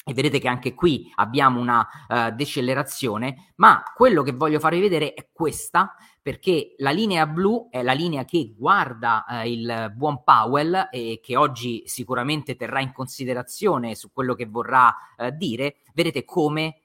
e 0.08 0.14
vedete 0.14 0.38
che 0.38 0.48
anche 0.48 0.76
qui 0.76 1.12
abbiamo 1.16 1.60
una 1.60 1.88
uh, 2.08 2.30
decelerazione, 2.30 3.54
ma 3.56 3.82
quello 3.96 4.22
che 4.22 4.34
voglio 4.34 4.60
farvi 4.60 4.80
vedere 4.80 5.16
è 5.16 5.30
questa, 5.34 5.96
perché 6.22 6.76
la 6.78 6.92
linea 6.92 7.26
blu 7.26 7.70
è 7.72 7.82
la 7.82 7.94
linea 7.94 8.24
che 8.24 8.54
guarda 8.56 9.26
uh, 9.28 9.48
il 9.48 9.92
buon 9.96 10.24
Powell 10.24 10.90
e 10.92 11.20
che 11.24 11.36
oggi 11.36 11.82
sicuramente 11.88 12.56
terrà 12.56 12.82
in 12.82 12.94
considerazione 12.94 13.96
su 13.96 14.12
quello 14.12 14.36
che 14.36 14.46
vorrà 14.46 14.96
uh, 15.18 15.32
dire. 15.32 15.78
Vedete 15.96 16.24
come 16.24 16.82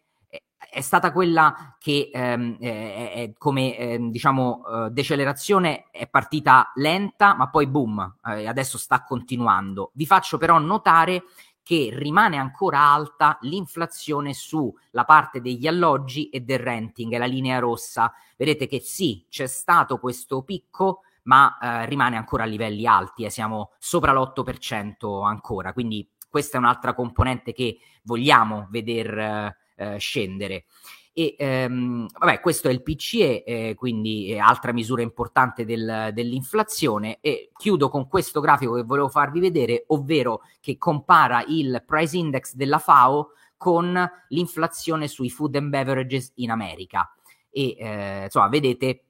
è 0.71 0.83
stata 0.83 1.11
quella 1.11 1.77
che 1.79 2.11
ehm, 2.12 2.59
è, 2.59 3.12
è 3.12 3.33
come 3.37 3.77
ehm, 3.77 4.11
diciamo 4.11 4.89
decelerazione 4.91 5.87
è 5.91 6.07
partita 6.07 6.71
lenta 6.75 7.35
ma 7.35 7.49
poi 7.49 7.67
boom 7.67 8.19
eh, 8.27 8.47
adesso 8.47 8.77
sta 8.77 9.03
continuando 9.03 9.91
vi 9.95 10.05
faccio 10.05 10.37
però 10.37 10.59
notare 10.59 11.25
che 11.62 11.90
rimane 11.93 12.37
ancora 12.37 12.81
alta 12.81 13.38
l'inflazione 13.43 14.35
sulla 14.35 15.05
parte 15.07 15.40
degli 15.40 15.67
alloggi 15.67 16.29
e 16.29 16.40
del 16.40 16.59
renting, 16.59 17.12
è 17.12 17.19
la 17.19 17.26
linea 17.26 17.59
rossa. 17.59 18.12
Vedete 18.37 18.67
che 18.67 18.81
sì, 18.81 19.26
c'è 19.29 19.47
stato 19.47 19.99
questo 19.99 20.43
picco, 20.43 21.02
ma 21.25 21.59
eh, 21.59 21.87
rimane 21.87 22.17
ancora 22.17 22.45
a 22.45 22.47
livelli 22.47 22.87
alti, 22.87 23.25
eh, 23.25 23.31
siamo 23.31 23.73
sopra 23.79 24.12
l'8% 24.12 25.25
ancora, 25.25 25.73
quindi 25.73 26.09
questa 26.29 26.57
è 26.57 26.61
un'altra 26.61 26.95
componente 26.95 27.52
che 27.52 27.79
vogliamo 28.05 28.67
veder 28.71 29.55
eh, 29.76 29.99
scendere. 29.99 30.64
E 31.12 31.35
ehm, 31.38 32.07
vabbè, 32.19 32.40
questo 32.40 32.69
è 32.69 32.71
il 32.71 32.83
PCE, 32.83 33.45
eh, 33.45 33.75
quindi 33.75 34.38
altra 34.38 34.73
misura 34.73 35.02
importante 35.02 35.64
del, 35.64 36.11
dell'inflazione. 36.12 37.19
E 37.21 37.50
chiudo 37.57 37.88
con 37.88 38.09
questo 38.09 38.40
grafico 38.40 38.75
che 38.75 38.85
volevo 38.85 39.09
farvi 39.09 39.40
vedere, 39.40 39.85
ovvero 39.88 40.43
che 40.61 40.79
compara 40.79 41.45
il 41.47 41.83
price 41.87 42.17
index 42.17 42.55
della 42.55 42.79
FAO 42.79 43.33
con 43.57 44.11
l'inflazione 44.29 45.09
sui 45.09 45.31
food 45.31 45.57
and 45.57 45.69
beverages 45.69 46.33
in 46.37 46.50
America. 46.50 47.12
E 47.50 47.76
eh, 47.79 48.25
insomma, 48.25 48.49
vedete 48.49 49.02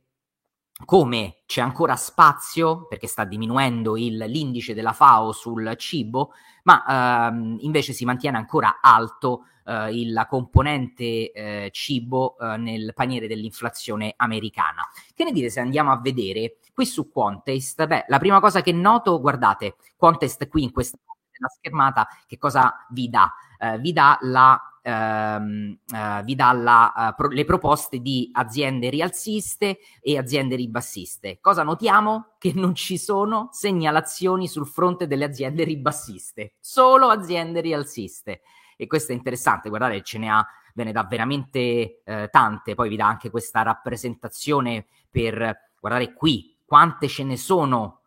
come 0.85 1.43
c'è 1.47 1.61
ancora 1.61 1.97
spazio, 1.97 2.87
perché 2.87 3.07
sta 3.07 3.25
diminuendo 3.25 3.97
il, 3.97 4.17
l'indice 4.17 4.75
della 4.75 4.93
FAO 4.93 5.33
sul 5.33 5.75
cibo, 5.77 6.33
ma 6.65 7.29
ehm, 7.29 7.59
invece 7.61 7.93
si 7.93 8.05
mantiene 8.05 8.37
ancora 8.37 8.79
alto 8.81 9.45
eh, 9.65 9.93
il, 9.93 10.13
la 10.13 10.27
componente 10.27 11.33
eh, 11.33 11.69
cibo 11.73 12.37
eh, 12.39 12.57
nel 12.57 12.93
paniere 12.95 13.27
dell'inflazione 13.27 14.15
americana. 14.17 14.83
Che 15.15 15.25
ne 15.25 15.33
dite 15.33 15.51
se 15.51 15.61
andiamo 15.61 15.93
a 15.93 16.01
vedere 16.01 16.57
qui 16.75 16.87
su 16.87 17.11
Quantest? 17.11 17.87
Beh, 17.87 18.05
la 18.09 18.19
prima 18.19 18.41
cosa 18.41 18.63
che 18.63 18.73
noto, 18.73 19.21
guardate, 19.21 19.77
Quantest 19.97 20.49
qui 20.49 20.65
in 20.65 20.73
questa 20.73 20.99
schermata, 21.49 22.07
che 22.27 22.37
cosa 22.37 22.87
vi 22.91 23.09
dà? 23.09 23.33
Uh, 23.59 23.79
vi 23.79 23.93
dà 23.93 24.19
la 24.23 24.70
ehm, 24.83 25.79
eh, 25.95 26.23
vi 26.25 26.35
dà 26.35 26.53
la, 26.53 26.93
uh, 26.95 27.15
pro- 27.15 27.29
le 27.29 27.45
proposte 27.45 27.99
di 27.99 28.29
aziende 28.33 28.91
rialziste 28.91 29.79
e 30.01 30.19
aziende 30.19 30.57
ribassiste. 30.57 31.39
Cosa 31.41 31.63
notiamo? 31.63 32.35
Che 32.39 32.53
non 32.55 32.75
ci 32.75 32.99
sono 32.99 33.49
segnalazioni 33.53 34.49
sul 34.49 34.67
fronte 34.67 35.07
delle 35.07 35.25
aziende 35.25 35.65
ribassiste, 35.65 36.55
solo 36.61 37.09
aziende 37.09 37.61
rialziste. 37.61 38.43
E 38.77 38.87
questo 38.87 39.13
è 39.13 39.15
interessante, 39.15 39.69
guardate, 39.69 40.03
ce 40.03 40.19
ne 40.19 40.31
ha 40.31 40.47
ve 40.75 40.85
ne 40.85 40.93
dà 40.93 41.05
veramente 41.05 42.01
eh, 42.05 42.29
tante, 42.31 42.75
poi 42.75 42.89
vi 42.89 42.97
dà 42.97 43.07
anche 43.07 43.31
questa 43.31 43.63
rappresentazione 43.63 44.87
per 45.11 45.73
guardare 45.81 46.13
qui 46.13 46.57
quante 46.65 47.09
ce 47.09 47.25
ne 47.25 47.37
sono 47.37 48.00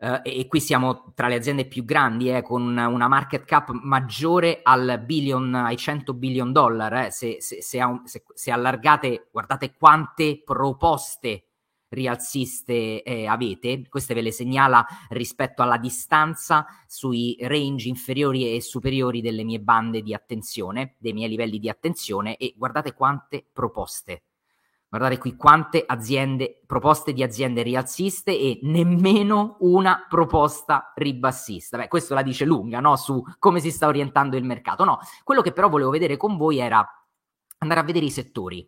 Uh, 0.00 0.20
e, 0.22 0.46
qui 0.46 0.60
siamo 0.60 1.12
tra 1.12 1.26
le 1.26 1.34
aziende 1.34 1.66
più 1.66 1.84
grandi, 1.84 2.30
eh, 2.30 2.42
con 2.42 2.62
una 2.62 3.08
market 3.08 3.44
cap 3.44 3.70
maggiore 3.70 4.62
billion, 5.04 5.52
ai 5.56 5.76
100 5.76 6.14
billion 6.14 6.52
dollar. 6.52 7.06
Eh. 7.06 7.10
Se, 7.10 7.40
se, 7.40 7.60
se, 7.62 7.82
un, 7.82 8.02
se, 8.06 8.50
allargate, 8.52 9.28
guardate 9.32 9.74
quante 9.76 10.40
proposte 10.44 11.48
rialziste 11.88 13.02
eh, 13.02 13.26
avete. 13.26 13.88
Queste 13.88 14.14
ve 14.14 14.20
le 14.20 14.30
segnala 14.30 14.86
rispetto 15.08 15.62
alla 15.62 15.78
distanza 15.78 16.66
sui 16.86 17.36
range 17.40 17.88
inferiori 17.88 18.54
e 18.54 18.60
superiori 18.60 19.20
delle 19.20 19.42
mie 19.42 19.60
bande 19.60 20.02
di 20.02 20.14
attenzione, 20.14 20.94
dei 20.98 21.12
miei 21.12 21.28
livelli 21.28 21.58
di 21.58 21.68
attenzione, 21.68 22.36
e 22.36 22.54
guardate 22.56 22.94
quante 22.94 23.44
proposte 23.52 24.22
Guardate 24.90 25.18
qui 25.18 25.36
quante 25.36 25.84
aziende, 25.86 26.62
proposte 26.66 27.12
di 27.12 27.22
aziende 27.22 27.62
rialziste 27.62 28.30
e 28.30 28.58
nemmeno 28.62 29.56
una 29.60 30.06
proposta 30.08 30.92
ribassista. 30.94 31.76
Beh, 31.76 31.88
questo 31.88 32.14
la 32.14 32.22
dice 32.22 32.46
lunga, 32.46 32.80
no? 32.80 32.96
Su 32.96 33.22
come 33.38 33.60
si 33.60 33.70
sta 33.70 33.86
orientando 33.86 34.36
il 34.36 34.44
mercato. 34.44 34.84
No, 34.84 34.98
quello 35.24 35.42
che 35.42 35.52
però 35.52 35.68
volevo 35.68 35.90
vedere 35.90 36.16
con 36.16 36.38
voi 36.38 36.58
era 36.58 36.86
andare 37.58 37.80
a 37.80 37.82
vedere 37.84 38.06
i 38.06 38.10
settori. 38.10 38.66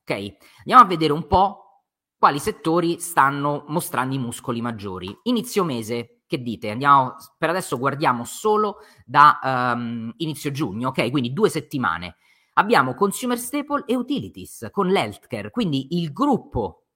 Ok? 0.00 0.36
Andiamo 0.60 0.82
a 0.82 0.86
vedere 0.86 1.12
un 1.12 1.26
po' 1.26 1.82
quali 2.16 2.38
settori 2.38 2.98
stanno 2.98 3.64
mostrando 3.68 4.14
i 4.14 4.18
muscoli 4.18 4.62
maggiori. 4.62 5.14
Inizio 5.24 5.64
mese, 5.64 6.22
che 6.26 6.40
dite? 6.40 6.70
Andiamo, 6.70 7.14
per 7.36 7.50
adesso 7.50 7.78
guardiamo 7.78 8.24
solo 8.24 8.78
da 9.04 9.38
um, 9.74 10.12
inizio 10.16 10.50
giugno, 10.50 10.88
ok? 10.88 11.10
Quindi 11.10 11.34
due 11.34 11.50
settimane 11.50 12.16
abbiamo 12.58 12.94
consumer 12.94 13.38
staple 13.38 13.84
e 13.86 13.96
utilities 13.96 14.68
con 14.70 14.88
l'healthcare, 14.88 15.50
quindi 15.50 15.98
il 15.98 16.12
gruppo, 16.12 16.86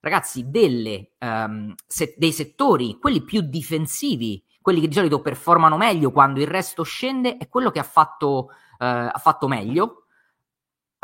ragazzi, 0.00 0.50
delle, 0.50 1.12
um, 1.20 1.72
se- 1.86 2.14
dei 2.16 2.32
settori, 2.32 2.98
quelli 2.98 3.22
più 3.22 3.42
difensivi, 3.42 4.42
quelli 4.60 4.80
che 4.80 4.88
di 4.88 4.94
solito 4.94 5.20
performano 5.20 5.76
meglio 5.76 6.10
quando 6.10 6.40
il 6.40 6.46
resto 6.46 6.82
scende, 6.82 7.36
è 7.36 7.48
quello 7.48 7.70
che 7.70 7.78
ha 7.78 7.84
fatto, 7.84 8.48
uh, 8.48 8.50
ha 8.78 9.20
fatto 9.20 9.46
meglio 9.46 10.03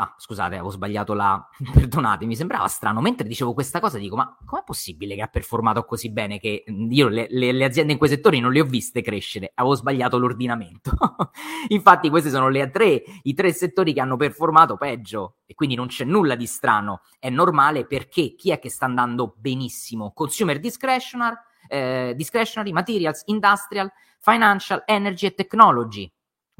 Ah, 0.01 0.15
scusate, 0.17 0.55
avevo 0.55 0.71
sbagliato 0.71 1.13
la... 1.13 1.47
Perdonate, 1.71 2.25
mi 2.25 2.35
sembrava 2.35 2.67
strano. 2.67 3.01
Mentre 3.01 3.27
dicevo 3.27 3.53
questa 3.53 3.79
cosa 3.79 3.99
dico, 3.99 4.15
ma 4.15 4.35
com'è 4.43 4.63
possibile 4.65 5.13
che 5.13 5.21
ha 5.21 5.27
performato 5.27 5.85
così 5.85 6.09
bene 6.09 6.39
che 6.39 6.63
io 6.65 7.07
le, 7.07 7.27
le, 7.29 7.51
le 7.51 7.63
aziende 7.63 7.91
in 7.91 7.99
quei 7.99 8.09
settori 8.09 8.39
non 8.39 8.51
le 8.51 8.61
ho 8.61 8.65
viste 8.65 9.03
crescere? 9.03 9.51
Avevo 9.53 9.75
sbagliato 9.75 10.17
l'ordinamento. 10.17 10.91
Infatti 11.69 12.09
questi 12.09 12.31
sono 12.31 12.49
tre, 12.71 13.03
i 13.21 13.33
tre 13.35 13.53
settori 13.53 13.93
che 13.93 14.01
hanno 14.01 14.17
performato 14.17 14.75
peggio 14.75 15.35
e 15.45 15.53
quindi 15.53 15.75
non 15.75 15.85
c'è 15.85 16.03
nulla 16.03 16.33
di 16.33 16.47
strano. 16.47 17.01
È 17.19 17.29
normale 17.29 17.85
perché 17.85 18.33
chi 18.33 18.49
è 18.49 18.57
che 18.57 18.71
sta 18.71 18.85
andando 18.85 19.35
benissimo? 19.37 20.13
Consumer 20.13 20.59
discretionary, 20.59 21.35
eh, 21.67 22.13
discretionary 22.15 22.71
materials, 22.71 23.21
industrial, 23.25 23.91
financial, 24.17 24.81
energy 24.87 25.27
e 25.27 25.35
technology 25.35 26.11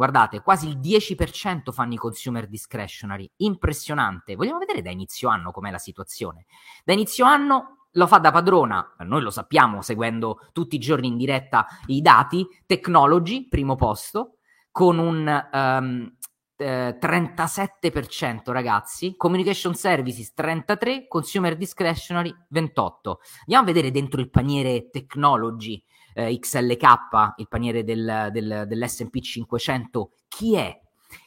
Guardate, 0.01 0.41
quasi 0.41 0.67
il 0.67 0.79
10% 0.79 1.71
fanno 1.71 1.93
i 1.93 1.97
consumer 1.97 2.47
discretionary. 2.47 3.29
Impressionante. 3.37 4.35
Vogliamo 4.35 4.57
vedere 4.57 4.81
da 4.81 4.89
inizio 4.89 5.29
anno 5.29 5.51
com'è 5.51 5.69
la 5.69 5.77
situazione. 5.77 6.47
Da 6.83 6.93
inizio 6.93 7.23
anno 7.23 7.85
lo 7.91 8.07
fa 8.07 8.17
da 8.17 8.31
padrona, 8.31 8.95
noi 9.01 9.21
lo 9.21 9.29
sappiamo 9.29 9.83
seguendo 9.83 10.47
tutti 10.53 10.73
i 10.73 10.79
giorni 10.79 11.05
in 11.05 11.17
diretta 11.17 11.67
i 11.85 12.01
dati, 12.01 12.47
technology, 12.65 13.47
primo 13.47 13.75
posto, 13.75 14.37
con 14.71 14.97
un 14.97 15.49
um, 15.53 16.11
eh, 16.55 16.97
37% 16.99 18.51
ragazzi, 18.51 19.15
communication 19.15 19.75
services 19.75 20.33
33, 20.33 21.07
consumer 21.07 21.55
discretionary 21.55 22.33
28. 22.47 23.19
Andiamo 23.41 23.63
a 23.63 23.65
vedere 23.67 23.91
dentro 23.91 24.19
il 24.19 24.31
paniere 24.31 24.89
technology 24.89 25.79
eh, 26.13 26.37
XLK, 26.37 27.33
il 27.37 27.47
paniere 27.47 27.83
del, 27.83 28.29
del, 28.31 28.65
dell'SP 28.67 29.19
500, 29.19 30.11
chi 30.27 30.55
è 30.55 30.79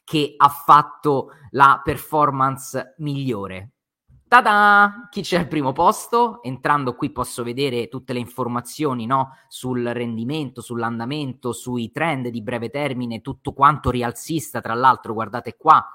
che 0.04 0.34
ha 0.36 0.48
fatto 0.48 1.30
la 1.50 1.80
performance 1.82 2.94
migliore? 2.98 3.70
Tada! 4.26 5.06
Chi 5.10 5.22
c'è 5.22 5.38
al 5.38 5.46
primo 5.46 5.72
posto? 5.72 6.42
Entrando 6.42 6.96
qui 6.96 7.12
posso 7.12 7.44
vedere 7.44 7.88
tutte 7.88 8.12
le 8.12 8.18
informazioni 8.18 9.06
no? 9.06 9.36
sul 9.46 9.84
rendimento, 9.84 10.60
sull'andamento, 10.60 11.52
sui 11.52 11.92
trend 11.92 12.28
di 12.28 12.42
breve 12.42 12.68
termine, 12.68 13.20
tutto 13.20 13.52
quanto 13.52 13.90
rialzista, 13.90 14.60
tra 14.60 14.74
l'altro, 14.74 15.12
guardate 15.12 15.56
qua. 15.56 15.86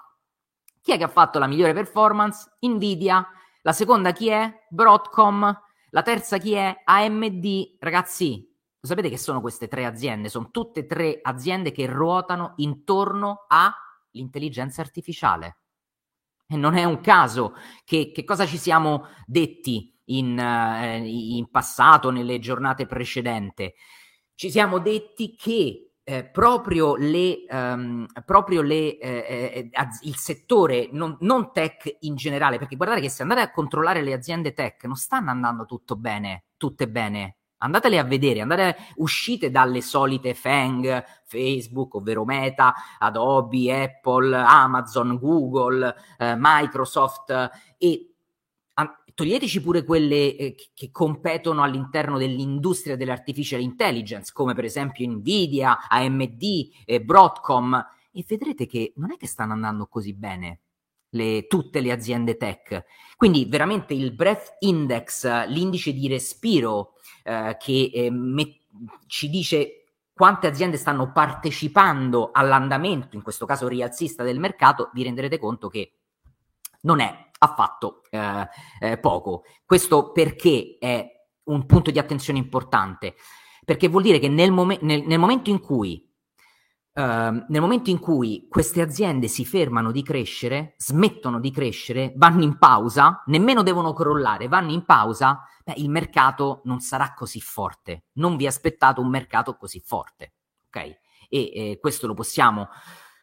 Chi 0.81 0.93
è 0.93 0.98
che 0.98 1.03
ha 1.03 1.10
fatto 1.10 1.38
la 1.38 1.48
migliore 1.48 1.74
performance? 1.74 2.55
Nvidia. 2.62 3.27
La 3.63 3.74
seconda 3.74 4.13
chi 4.13 4.29
è? 4.29 4.65
Broadcom. 4.69 5.62
La 5.89 6.01
terza 6.01 6.38
chi 6.38 6.53
è? 6.53 6.81
AMD. 6.86 7.75
Ragazzi, 7.79 8.49
sapete 8.88 9.10
che 9.10 9.18
sono 9.18 9.42
queste 9.42 9.68
tre 9.68 9.86
aziende? 9.86 10.30
Sono 10.30 10.50
tutte 10.52 10.86
tre 10.86 11.20
aziende 11.22 11.72
che 11.72 11.86
ruotano 11.86 12.54
intorno 12.58 13.46
a 13.48 13.74
L'intelligenza 14.12 14.82
artificiale. 14.82 15.58
E 16.48 16.58
non 16.58 16.76
è 16.76 16.84
un 16.84 17.00
caso 17.00 17.54
che, 17.84 18.12
che 18.12 18.24
cosa 18.24 18.48
ci 18.48 18.58
siamo 18.58 19.06
detti 19.28 19.96
in, 20.06 20.36
uh, 20.36 21.06
in 21.06 21.48
passato, 21.52 22.10
nelle 22.10 22.40
giornate 22.40 22.88
precedenti. 22.88 23.72
Ci 24.34 24.50
siamo 24.50 24.80
detti 24.80 25.36
che 25.36 25.92
eh, 26.04 26.26
proprio, 26.26 26.96
le, 26.96 27.46
um, 27.52 28.08
proprio 28.26 28.64
le, 28.64 28.98
eh, 28.98 29.70
eh, 29.72 29.88
il 30.02 30.16
settore 30.16 30.90
non, 30.92 31.18
non, 31.20 31.52
tech 31.52 31.98
in 32.00 32.16
generale, 32.16 32.58
perché 32.58 32.76
guardate 32.76 33.02
che 33.02 33.10
se 33.10 33.22
andate 33.22 33.42
a 33.42 33.52
controllare 33.52 34.02
le 34.02 34.14
aziende 34.14 34.54
tech 34.54 34.86
non 34.86 34.96
stanno 34.96 35.30
andando 35.30 35.66
tutto 35.66 35.96
bene, 35.96 36.46
tutte 36.58 36.90
bene. 36.90 37.38
Andatele 37.60 38.00
a 38.00 38.04
vedere, 38.04 38.42
andate, 38.42 38.75
uscite 38.96 39.51
dalle 39.51 39.82
solite 39.82 40.34
FANG, 40.34 41.04
Facebook, 41.25 41.96
ovvero 41.96 42.25
Meta, 42.25 42.74
Adobe, 42.98 43.84
Apple, 43.84 44.36
Amazon, 44.36 45.18
Google, 45.18 45.94
eh, 46.18 46.36
Microsoft 46.38 47.50
e 47.78 48.10
toglieteci 49.20 49.62
pure 49.62 49.84
quelle 49.84 50.34
eh, 50.38 50.56
che 50.74 50.92
competono 50.92 51.62
all'interno 51.62 52.18
dell'industria 52.18 52.96
dell'artificial 52.96 53.60
intelligence, 53.60 54.32
come 54.32 54.54
per 54.54 54.63
esempio 54.63 55.06
Nvidia, 55.10 55.89
AMD, 55.89 56.42
eh, 56.86 57.01
Broadcom, 57.01 57.86
e 58.13 58.25
vedrete 58.25 58.66
che 58.66 58.94
non 58.96 59.12
è 59.12 59.18
che 59.18 59.28
stanno 59.28 59.51
andando 59.51 59.88
così 59.88 60.13
bene 60.13 60.62
le, 61.12 61.48
tutte 61.48 61.80
le 61.80 61.92
aziende 61.92 62.38
tech. 62.38 62.86
Quindi 63.16 63.46
veramente 63.46 63.94
il 63.94 64.13
breath 64.13 64.56
index, 64.60 65.46
l'indice 65.48 65.94
di 65.94 66.08
respiro 66.08 66.94
eh, 67.24 67.58
che 67.60 67.92
eh, 67.94 68.10
met- 68.10 68.66
ci 69.08 69.30
dice 69.30 69.84
quante 70.13 70.48
aziende 70.48 70.78
stanno 70.78 71.12
partecipando 71.12 72.32
all'andamento, 72.34 73.16
in 73.16 73.22
questo 73.22 73.46
caso 73.46 73.68
rialzista 73.68 74.24
del 74.24 74.39
mercato, 74.39 74.89
vi 74.94 75.04
renderete 75.04 75.39
conto 75.39 75.70
che 75.70 75.94
non 76.82 77.00
è 77.00 77.30
affatto 77.39 78.01
eh, 78.10 78.48
eh, 78.82 78.98
poco. 78.98 79.44
Questo 79.66 80.12
perché 80.12 80.75
è 80.78 81.08
un 81.44 81.66
punto 81.66 81.89
di 81.92 82.00
attenzione 82.00 82.39
importante? 82.39 83.16
Perché 83.63 83.88
vuol 83.88 84.04
dire 84.04 84.20
che 84.20 84.28
nel, 84.28 84.51
mom- 84.51 84.80
nel, 84.82 85.04
nel 85.06 85.20
momento 85.20 85.50
in 85.50 85.62
cui 85.62 86.09
Uh, 87.00 87.46
nel 87.48 87.62
momento 87.62 87.89
in 87.89 87.98
cui 87.98 88.46
queste 88.50 88.82
aziende 88.82 89.29
si 89.29 89.46
fermano 89.46 89.89
di 89.89 90.03
crescere, 90.03 90.74
smettono 90.75 91.39
di 91.39 91.50
crescere, 91.50 92.12
vanno 92.18 92.44
in 92.44 92.58
pausa, 92.58 93.24
nemmeno 93.27 93.63
devono 93.63 93.94
crollare, 93.94 94.50
vanno 94.50 94.74
in 94.74 94.84
pausa, 94.84 95.39
beh, 95.63 95.75
il 95.77 95.89
mercato 95.89 96.60
non 96.65 96.82
sarà 96.82 97.13
così 97.13 97.39
forte. 97.39 98.08
Non 98.15 98.36
vi 98.36 98.48
aspettate 98.48 99.00
un 99.00 99.08
mercato 99.08 99.56
così 99.56 99.79
forte, 99.79 100.34
ok? 100.68 100.75
E 100.75 101.00
eh, 101.29 101.77
questo 101.79 102.06
lo 102.06 102.13
possiamo 102.13 102.68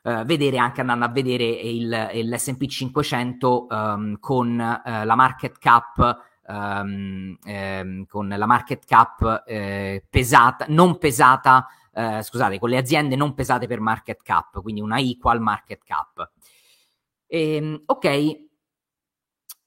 eh, 0.05 0.25
vedere 0.25 0.57
anche 0.57 0.81
andando 0.81 1.05
a 1.05 1.09
vedere 1.09 1.45
il, 1.45 1.91
l'SP 2.31 2.65
500 2.65 3.67
um, 3.69 4.19
con 4.19 4.53
uh, 4.53 5.05
la 5.05 5.15
market 5.15 5.59
cap. 5.59 6.25
Um, 6.49 7.37
um, 7.45 8.07
con 8.07 8.29
la 8.29 8.47
market 8.47 8.87
cap 8.87 9.43
eh, 9.45 10.07
pesata, 10.09 10.67
non 10.69 10.97
pesata, 10.97 11.67
eh, 11.97 12.23
scusate, 12.23 12.59
con 12.59 12.69
le 12.69 12.77
aziende 12.77 13.17
non 13.17 13.33
pesate 13.33 13.67
per 13.67 13.81
market 13.81 14.21
cap, 14.23 14.61
quindi 14.61 14.83
una 14.83 14.99
equal 14.99 15.41
market 15.41 15.83
cap. 15.83 16.31
Ehm, 17.27 17.83
ok, 17.87 18.41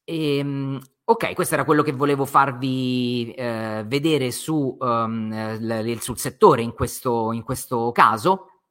ehm, 0.04 0.80
ok, 1.06 1.34
questo 1.34 1.56
era 1.56 1.66
quello 1.66 1.82
che 1.82 1.92
volevo 1.92 2.26
farvi 2.26 3.34
eh, 3.34 3.84
vedere 3.88 4.32
su, 4.32 4.78
um, 4.80 5.34
l- 5.58 5.98
sul 6.00 6.20
settore 6.20 6.62
in 6.62 6.74
questo, 6.74 7.32
in 7.32 7.42
questo 7.42 7.92
caso. 7.92 8.62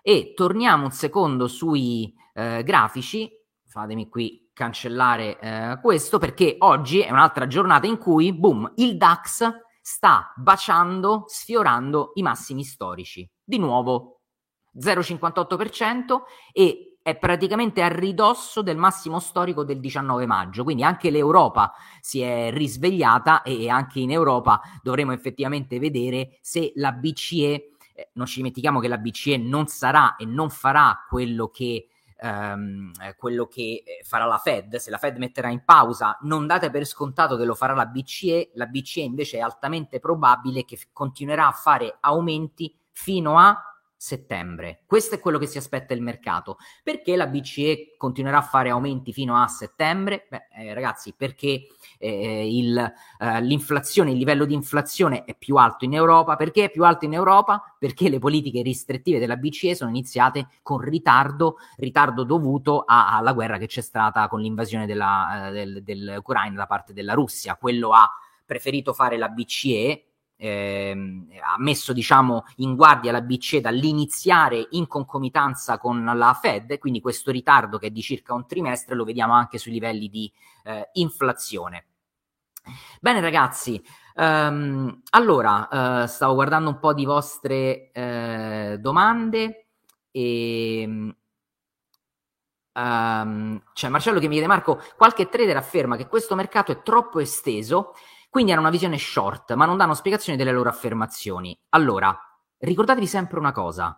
E 0.00 0.32
torniamo 0.34 0.84
un 0.84 0.90
secondo 0.90 1.48
sui 1.48 2.14
eh, 2.32 2.62
grafici, 2.62 3.30
fatemi 3.66 4.08
qui 4.08 4.50
cancellare 4.54 5.38
eh, 5.38 5.78
questo 5.82 6.18
perché 6.18 6.56
oggi 6.60 7.00
è 7.00 7.10
un'altra 7.10 7.46
giornata 7.46 7.86
in 7.86 7.98
cui, 7.98 8.32
boom, 8.32 8.72
il 8.76 8.96
DAX 8.96 9.52
sta 9.86 10.32
baciando, 10.34 11.24
sfiorando 11.26 12.12
i 12.14 12.22
massimi 12.22 12.64
storici. 12.64 13.28
Di 13.44 13.58
nuovo 13.58 14.20
0,58% 14.78 16.22
e 16.52 16.96
è 17.02 17.18
praticamente 17.18 17.82
a 17.82 17.88
ridosso 17.88 18.62
del 18.62 18.78
massimo 18.78 19.20
storico 19.20 19.62
del 19.62 19.80
19 19.80 20.24
maggio, 20.24 20.64
quindi 20.64 20.84
anche 20.84 21.10
l'Europa 21.10 21.74
si 22.00 22.22
è 22.22 22.50
risvegliata 22.50 23.42
e 23.42 23.68
anche 23.68 24.00
in 24.00 24.10
Europa 24.10 24.62
dovremo 24.82 25.12
effettivamente 25.12 25.78
vedere 25.78 26.38
se 26.40 26.72
la 26.76 26.92
BCE 26.92 27.72
eh, 27.94 28.08
non 28.14 28.24
ci 28.24 28.36
dimentichiamo 28.36 28.80
che 28.80 28.88
la 28.88 28.96
BCE 28.96 29.36
non 29.36 29.66
sarà 29.66 30.16
e 30.16 30.24
non 30.24 30.48
farà 30.48 31.04
quello 31.06 31.48
che, 31.48 31.88
ehm, 32.24 32.92
eh, 33.02 33.14
quello 33.16 33.46
che 33.46 33.82
eh, 33.84 34.02
farà 34.04 34.24
la 34.24 34.38
Fed. 34.38 34.76
Se 34.76 34.90
la 34.90 34.98
Fed 34.98 35.18
metterà 35.18 35.50
in 35.50 35.62
pausa, 35.64 36.16
non 36.22 36.46
date 36.46 36.70
per 36.70 36.84
scontato 36.86 37.36
che 37.36 37.44
lo 37.44 37.54
farà 37.54 37.74
la 37.74 37.86
BCE. 37.86 38.52
La 38.54 38.66
BCE 38.66 39.00
invece 39.00 39.38
è 39.38 39.40
altamente 39.40 40.00
probabile 40.00 40.64
che 40.64 40.78
continuerà 40.92 41.46
a 41.46 41.52
fare 41.52 41.98
aumenti 42.00 42.74
fino 42.90 43.38
a 43.38 43.73
settembre. 44.04 44.82
Questo 44.84 45.14
è 45.14 45.18
quello 45.18 45.38
che 45.38 45.46
si 45.46 45.56
aspetta 45.56 45.94
il 45.94 46.02
mercato. 46.02 46.58
Perché 46.82 47.16
la 47.16 47.26
BCE 47.26 47.94
continuerà 47.96 48.38
a 48.38 48.42
fare 48.42 48.68
aumenti 48.68 49.14
fino 49.14 49.40
a 49.40 49.48
settembre? 49.48 50.26
Beh, 50.28 50.48
eh, 50.58 50.74
ragazzi, 50.74 51.14
perché 51.16 51.68
eh, 51.98 52.54
il, 52.54 52.76
eh, 53.18 53.40
l'inflazione, 53.40 54.10
il 54.10 54.18
livello 54.18 54.44
di 54.44 54.52
inflazione 54.52 55.24
è 55.24 55.34
più 55.34 55.56
alto 55.56 55.86
in 55.86 55.94
Europa. 55.94 56.36
Perché 56.36 56.64
è 56.64 56.70
più 56.70 56.84
alto 56.84 57.06
in 57.06 57.14
Europa? 57.14 57.74
Perché 57.78 58.10
le 58.10 58.18
politiche 58.18 58.62
restrittive 58.62 59.18
della 59.18 59.36
BCE 59.36 59.74
sono 59.74 59.88
iniziate 59.88 60.48
con 60.62 60.80
ritardo, 60.80 61.56
ritardo 61.76 62.24
dovuto 62.24 62.80
a, 62.86 63.16
alla 63.16 63.32
guerra 63.32 63.56
che 63.56 63.66
c'è 63.66 63.80
stata 63.80 64.28
con 64.28 64.40
l'invasione 64.40 64.84
della, 64.84 65.48
eh, 65.48 65.52
del, 65.52 65.82
dell'Ucraina 65.82 66.56
da 66.56 66.66
parte 66.66 66.92
della 66.92 67.14
Russia. 67.14 67.56
Quello 67.56 67.92
ha 67.92 68.06
preferito 68.44 68.92
fare 68.92 69.16
la 69.16 69.28
BCE 69.28 70.13
eh, 70.36 70.90
ha 71.42 71.58
messo 71.58 71.92
diciamo, 71.92 72.44
in 72.56 72.74
guardia 72.74 73.12
la 73.12 73.20
BCE 73.20 73.60
dall'iniziare 73.60 74.68
in 74.70 74.86
concomitanza 74.86 75.78
con 75.78 76.04
la 76.04 76.38
Fed, 76.40 76.78
quindi 76.78 77.00
questo 77.00 77.30
ritardo 77.30 77.78
che 77.78 77.86
è 77.86 77.90
di 77.90 78.02
circa 78.02 78.34
un 78.34 78.46
trimestre 78.46 78.94
lo 78.94 79.04
vediamo 79.04 79.34
anche 79.34 79.58
sui 79.58 79.72
livelli 79.72 80.08
di 80.08 80.30
eh, 80.64 80.90
inflazione. 80.94 81.86
Bene 83.00 83.20
ragazzi, 83.20 83.82
um, 84.14 85.02
allora 85.10 86.02
uh, 86.02 86.06
stavo 86.06 86.32
guardando 86.34 86.70
un 86.70 86.78
po' 86.78 86.94
di 86.94 87.04
vostre 87.04 87.90
uh, 87.94 88.78
domande 88.78 89.66
e 90.10 91.14
um, 92.72 93.62
c'è 93.74 93.88
Marcello 93.88 94.18
che 94.18 94.28
mi 94.28 94.32
chiede 94.32 94.48
Marco, 94.48 94.80
qualche 94.96 95.28
trader 95.28 95.58
afferma 95.58 95.96
che 95.96 96.06
questo 96.06 96.34
mercato 96.34 96.72
è 96.72 96.82
troppo 96.82 97.20
esteso 97.20 97.94
quindi 98.34 98.50
hanno 98.50 98.62
una 98.62 98.70
visione 98.70 98.98
short, 98.98 99.54
ma 99.54 99.64
non 99.64 99.76
danno 99.76 99.94
spiegazioni 99.94 100.36
delle 100.36 100.50
loro 100.50 100.68
affermazioni. 100.68 101.56
Allora, 101.68 102.18
ricordatevi 102.58 103.06
sempre 103.06 103.38
una 103.38 103.52
cosa. 103.52 103.96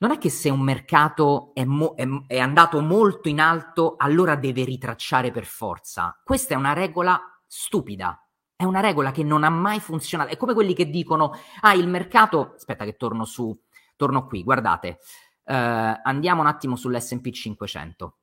Non 0.00 0.10
è 0.10 0.18
che 0.18 0.28
se 0.28 0.50
un 0.50 0.60
mercato 0.60 1.52
è, 1.54 1.64
mo- 1.64 1.94
è, 1.94 2.06
è 2.26 2.38
andato 2.38 2.82
molto 2.82 3.30
in 3.30 3.40
alto, 3.40 3.94
allora 3.96 4.36
deve 4.36 4.64
ritracciare 4.64 5.30
per 5.30 5.46
forza. 5.46 6.20
Questa 6.22 6.52
è 6.52 6.58
una 6.58 6.74
regola 6.74 7.18
stupida. 7.46 8.22
È 8.54 8.64
una 8.64 8.80
regola 8.80 9.12
che 9.12 9.24
non 9.24 9.44
ha 9.44 9.50
mai 9.50 9.80
funzionato. 9.80 10.30
È 10.30 10.36
come 10.36 10.52
quelli 10.52 10.74
che 10.74 10.90
dicono: 10.90 11.32
Ah, 11.62 11.72
il 11.72 11.88
mercato. 11.88 12.52
Aspetta, 12.56 12.84
che 12.84 12.96
torno 12.96 13.24
su. 13.24 13.58
Torno 13.96 14.26
qui, 14.26 14.44
guardate. 14.44 14.98
Uh, 15.42 15.98
andiamo 16.02 16.42
un 16.42 16.48
attimo 16.48 16.76
sull'SP 16.76 17.30
500. 17.30 18.18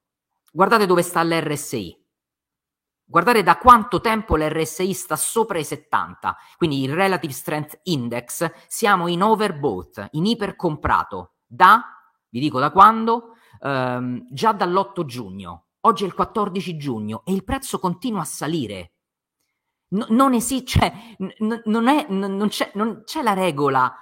Guardate 0.51 0.85
dove 0.85 1.01
sta 1.01 1.23
l'RSI. 1.23 2.05
Guardate 3.09 3.41
da 3.41 3.57
quanto 3.57 4.01
tempo 4.01 4.35
l'RSI 4.35 4.91
sta 4.93 5.15
sopra 5.15 5.57
i 5.57 5.63
70, 5.63 6.35
quindi 6.57 6.83
il 6.83 6.93
Relative 6.93 7.31
Strength 7.31 7.79
Index, 7.83 8.51
siamo 8.67 9.07
in 9.07 9.23
overbought, 9.23 10.09
in 10.11 10.25
ipercomprato, 10.25 11.35
da, 11.45 11.85
vi 12.27 12.41
dico 12.41 12.59
da 12.59 12.69
quando, 12.69 13.35
ehm, 13.61 14.27
già 14.29 14.51
dall'8 14.51 15.05
giugno, 15.05 15.67
oggi 15.81 16.03
è 16.03 16.07
il 16.07 16.13
14 16.13 16.75
giugno 16.75 17.21
e 17.23 17.31
il 17.31 17.45
prezzo 17.45 17.79
continua 17.79 18.21
a 18.21 18.25
salire. 18.25 18.91
No, 19.91 20.05
non 20.09 20.33
esiste, 20.33 20.65
cioè, 20.79 20.93
n- 21.19 21.61
non, 21.63 21.87
è, 21.87 22.07
n- 22.09 22.35
non, 22.35 22.49
c'è, 22.49 22.71
non 22.73 23.03
c'è 23.05 23.21
la 23.23 23.31
regola, 23.33 23.95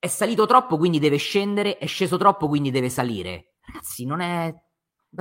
è 0.00 0.08
salito 0.08 0.46
troppo 0.46 0.78
quindi 0.78 0.98
deve 0.98 1.16
scendere, 1.16 1.78
è 1.78 1.86
sceso 1.86 2.16
troppo 2.16 2.48
quindi 2.48 2.72
deve 2.72 2.88
salire. 2.88 3.54
Ragazzi, 3.60 4.04
non 4.04 4.18
è, 4.18 4.52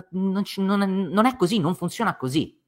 non, 0.10 0.44
non 0.58 0.82
è, 0.82 0.86
non 0.88 1.26
è 1.28 1.36
così, 1.36 1.60
non 1.60 1.76
funziona 1.76 2.18
così. 2.18 2.60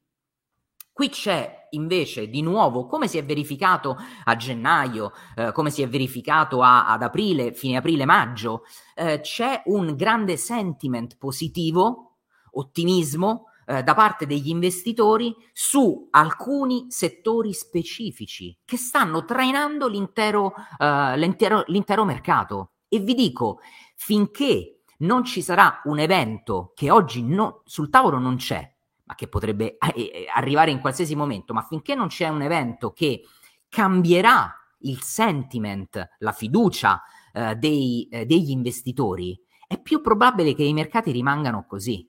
Qui 0.94 1.08
c'è 1.08 1.66
invece 1.70 2.28
di 2.28 2.40
nuovo, 2.40 2.86
come 2.86 3.08
si 3.08 3.18
è 3.18 3.24
verificato 3.24 3.96
a 4.26 4.36
gennaio, 4.36 5.10
eh, 5.34 5.50
come 5.50 5.70
si 5.70 5.82
è 5.82 5.88
verificato 5.88 6.62
a, 6.62 6.86
ad 6.86 7.02
aprile, 7.02 7.52
fine 7.52 7.78
aprile-maggio, 7.78 8.62
eh, 8.94 9.18
c'è 9.18 9.62
un 9.64 9.96
grande 9.96 10.36
sentiment 10.36 11.16
positivo, 11.18 12.18
ottimismo 12.52 13.46
eh, 13.66 13.82
da 13.82 13.92
parte 13.92 14.24
degli 14.24 14.50
investitori 14.50 15.34
su 15.52 16.06
alcuni 16.12 16.86
settori 16.90 17.52
specifici 17.52 18.56
che 18.64 18.76
stanno 18.76 19.24
trainando 19.24 19.88
l'intero, 19.88 20.54
eh, 20.78 21.16
l'intero, 21.16 21.64
l'intero 21.66 22.04
mercato. 22.04 22.74
E 22.86 23.00
vi 23.00 23.14
dico, 23.14 23.58
finché 23.96 24.82
non 24.98 25.24
ci 25.24 25.42
sarà 25.42 25.80
un 25.86 25.98
evento 25.98 26.70
che 26.76 26.92
oggi 26.92 27.24
no, 27.24 27.62
sul 27.64 27.90
tavolo 27.90 28.20
non 28.20 28.36
c'è, 28.36 28.73
ma 29.04 29.14
che 29.14 29.28
potrebbe 29.28 29.76
eh, 29.76 29.92
eh, 29.94 30.26
arrivare 30.34 30.70
in 30.70 30.80
qualsiasi 30.80 31.14
momento, 31.14 31.52
ma 31.52 31.62
finché 31.62 31.94
non 31.94 32.08
c'è 32.08 32.28
un 32.28 32.42
evento 32.42 32.92
che 32.92 33.22
cambierà 33.68 34.54
il 34.80 35.00
sentiment, 35.02 36.16
la 36.18 36.32
fiducia 36.32 37.02
eh, 37.32 37.54
dei, 37.56 38.08
eh, 38.10 38.26
degli 38.26 38.50
investitori, 38.50 39.38
è 39.66 39.80
più 39.80 40.00
probabile 40.00 40.54
che 40.54 40.62
i 40.62 40.72
mercati 40.72 41.10
rimangano 41.10 41.66
così. 41.66 42.08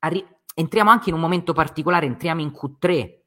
Arri- 0.00 0.26
entriamo 0.54 0.90
anche 0.90 1.08
in 1.08 1.14
un 1.14 1.20
momento 1.20 1.52
particolare, 1.52 2.06
entriamo 2.06 2.40
in 2.40 2.52
Q3. 2.54 3.18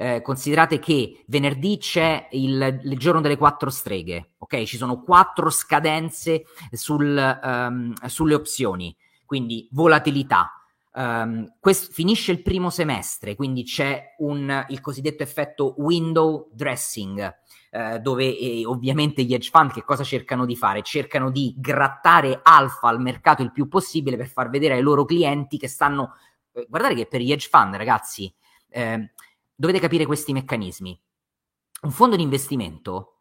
Eh, 0.00 0.22
considerate 0.22 0.78
che 0.78 1.24
venerdì 1.26 1.76
c'è 1.78 2.28
il, 2.30 2.80
il, 2.84 2.96
giorno 2.98 3.20
delle 3.20 3.36
quattro 3.36 3.68
streghe, 3.68 4.34
ok? 4.38 4.62
Ci 4.62 4.76
sono 4.76 5.02
quattro 5.02 5.50
scadenze 5.50 6.44
sul, 6.70 7.40
um, 7.42 7.92
sulle 8.06 8.34
opzioni, 8.34 8.96
quindi 9.24 9.68
volatilità, 9.72 10.57
Um, 10.98 11.54
quest- 11.60 11.92
finisce 11.92 12.32
il 12.32 12.42
primo 12.42 12.70
semestre, 12.70 13.36
quindi 13.36 13.62
c'è 13.62 14.16
un, 14.18 14.66
il 14.66 14.80
cosiddetto 14.80 15.22
effetto 15.22 15.74
window 15.76 16.48
dressing, 16.50 17.36
eh, 17.70 18.00
dove 18.00 18.36
eh, 18.36 18.66
ovviamente 18.66 19.22
gli 19.22 19.32
hedge 19.32 19.50
fund 19.50 19.70
che 19.70 19.84
cosa 19.84 20.02
cercano 20.02 20.44
di 20.44 20.56
fare? 20.56 20.82
Cercano 20.82 21.30
di 21.30 21.54
grattare 21.56 22.40
alfa 22.42 22.88
al 22.88 23.00
mercato 23.00 23.42
il 23.42 23.52
più 23.52 23.68
possibile 23.68 24.16
per 24.16 24.26
far 24.26 24.50
vedere 24.50 24.74
ai 24.74 24.82
loro 24.82 25.04
clienti 25.04 25.56
che 25.56 25.68
stanno... 25.68 26.14
Eh, 26.52 26.66
guardate 26.68 26.96
che 26.96 27.06
per 27.06 27.20
gli 27.20 27.30
hedge 27.30 27.46
fund, 27.48 27.76
ragazzi, 27.76 28.34
eh, 28.68 29.12
dovete 29.54 29.78
capire 29.78 30.04
questi 30.04 30.32
meccanismi. 30.32 31.00
Un 31.82 31.90
fondo 31.92 32.16
di 32.16 32.22
investimento 32.22 33.17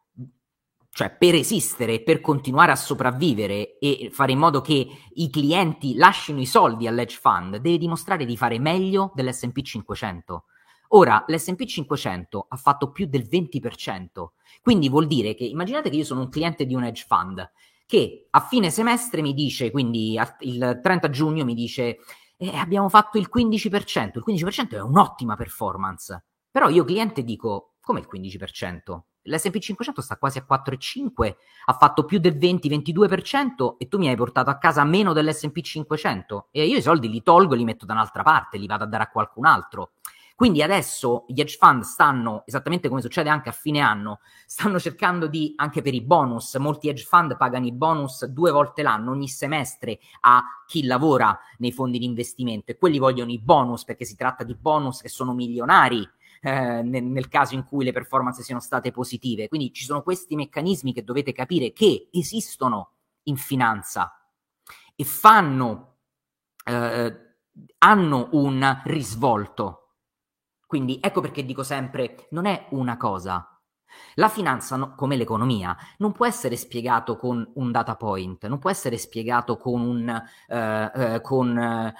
cioè 0.97 1.15
per 1.15 1.35
esistere, 1.35 2.01
per 2.01 2.21
continuare 2.21 2.71
a 2.71 2.75
sopravvivere 2.75 3.77
e 3.77 4.09
fare 4.11 4.31
in 4.31 4.39
modo 4.39 4.61
che 4.61 4.87
i 5.13 5.29
clienti 5.29 5.93
lasciano 5.93 6.39
i 6.39 6.47
soldi 6.47 6.87
all'edge 6.87 7.19
fund, 7.21 7.57
deve 7.57 7.77
dimostrare 7.77 8.25
di 8.25 8.35
fare 8.35 8.57
meglio 8.57 9.11
dell'SP 9.13 9.61
500. 9.61 10.45
Ora, 10.89 11.23
l'SP 11.27 11.65
500 11.65 12.47
ha 12.49 12.55
fatto 12.55 12.89
più 12.89 13.05
del 13.05 13.27
20%, 13.31 14.29
quindi 14.63 14.89
vuol 14.89 15.05
dire 15.05 15.35
che 15.35 15.43
immaginate 15.43 15.91
che 15.91 15.97
io 15.97 16.03
sono 16.03 16.21
un 16.21 16.29
cliente 16.29 16.65
di 16.65 16.73
un 16.73 16.85
hedge 16.85 17.05
fund 17.07 17.47
che 17.85 18.25
a 18.31 18.39
fine 18.39 18.71
semestre 18.71 19.21
mi 19.21 19.35
dice, 19.35 19.69
quindi 19.69 20.19
il 20.39 20.79
30 20.81 21.11
giugno 21.11 21.45
mi 21.45 21.53
dice 21.53 21.99
eh, 22.37 22.55
abbiamo 22.55 22.89
fatto 22.89 23.19
il 23.19 23.29
15%, 23.31 24.13
il 24.15 24.23
15% 24.25 24.69
è 24.71 24.81
un'ottima 24.81 25.35
performance, 25.35 26.25
però 26.49 26.69
io 26.69 26.83
cliente 26.83 27.23
dico 27.23 27.75
come 27.81 27.99
il 27.99 28.07
15%? 28.11 28.99
l'SP 29.27 29.57
500 29.57 30.01
sta 30.01 30.17
quasi 30.17 30.37
a 30.39 30.45
4,5, 30.49 31.35
ha 31.65 31.73
fatto 31.73 32.05
più 32.05 32.19
del 32.19 32.37
20-22% 32.37 33.75
e 33.77 33.87
tu 33.87 33.97
mi 33.97 34.07
hai 34.07 34.15
portato 34.15 34.49
a 34.49 34.57
casa 34.57 34.83
meno 34.83 35.13
dell'SP 35.13 35.59
500 35.59 36.47
e 36.51 36.65
io 36.65 36.77
i 36.77 36.81
soldi 36.81 37.09
li 37.09 37.21
tolgo 37.21 37.53
e 37.53 37.57
li 37.57 37.65
metto 37.65 37.85
da 37.85 37.93
un'altra 37.93 38.23
parte, 38.23 38.57
li 38.57 38.67
vado 38.67 38.85
a 38.85 38.87
dare 38.87 39.03
a 39.03 39.09
qualcun 39.09 39.45
altro. 39.45 39.91
Quindi 40.37 40.61
adesso 40.61 41.25
gli 41.27 41.39
hedge 41.39 41.57
fund 41.59 41.81
stanno, 41.81 42.43
esattamente 42.45 42.89
come 42.89 43.01
succede 43.01 43.27
anche 43.27 43.49
a 43.49 43.51
fine 43.51 43.79
anno, 43.79 44.19
stanno 44.45 44.79
cercando 44.79 45.25
di, 45.25 45.53
anche 45.55 45.81
per 45.81 45.95
i 45.95 46.01
bonus, 46.03 46.53
molti 46.57 46.89
hedge 46.89 47.05
fund 47.05 47.35
pagano 47.37 47.65
i 47.65 47.71
bonus 47.71 48.23
due 48.25 48.51
volte 48.51 48.83
l'anno, 48.83 49.09
ogni 49.09 49.27
semestre, 49.27 49.97
a 50.21 50.43
chi 50.67 50.85
lavora 50.85 51.35
nei 51.57 51.71
fondi 51.71 51.97
di 51.97 52.05
investimento 52.05 52.69
e 52.69 52.77
quelli 52.77 52.99
vogliono 52.99 53.31
i 53.31 53.39
bonus 53.39 53.83
perché 53.83 54.05
si 54.05 54.15
tratta 54.15 54.43
di 54.43 54.53
bonus 54.53 55.01
che 55.01 55.09
sono 55.09 55.33
milionari 55.33 56.07
eh, 56.47 56.81
nel, 56.81 57.03
nel, 57.03 57.27
caso 57.27 57.55
in 57.55 57.65
cui 57.65 57.83
le 57.83 57.91
performance 57.91 58.41
siano 58.41 58.61
state 58.61 58.91
positive. 58.91 59.49
Quindi 59.49 59.73
ci 59.73 59.83
sono 59.83 60.01
questi 60.01 60.35
meccanismi 60.35 60.93
che 60.93 61.03
dovete 61.03 61.33
capire 61.33 61.73
che 61.73 62.07
esistono 62.13 62.91
in 63.23 63.35
finanza 63.35 64.13
e 64.95 65.03
fanno, 65.03 65.97
eh, 66.63 67.35
hanno 67.79 68.29
un 68.31 68.81
risvolto. 68.85 69.95
Quindi 70.65 70.99
ecco 71.01 71.19
perché 71.19 71.43
dico 71.43 71.63
sempre, 71.63 72.27
non 72.31 72.45
è 72.45 72.67
una 72.71 72.95
cosa. 72.95 73.51
La 74.15 74.29
finanza, 74.29 74.77
no, 74.77 74.95
come 74.95 75.17
l'economia, 75.17 75.75
non 75.97 76.13
può 76.13 76.25
essere 76.25 76.55
spiegato 76.55 77.17
con 77.17 77.45
un 77.55 77.71
data 77.71 77.97
point, 77.97 78.45
non 78.47 78.59
può 78.59 78.69
essere 78.69 78.97
spiegato 78.97 79.57
con 79.57 79.81
un, 79.81 80.23
eh, 80.47 80.91
eh, 81.15 81.21
con, 81.21 81.93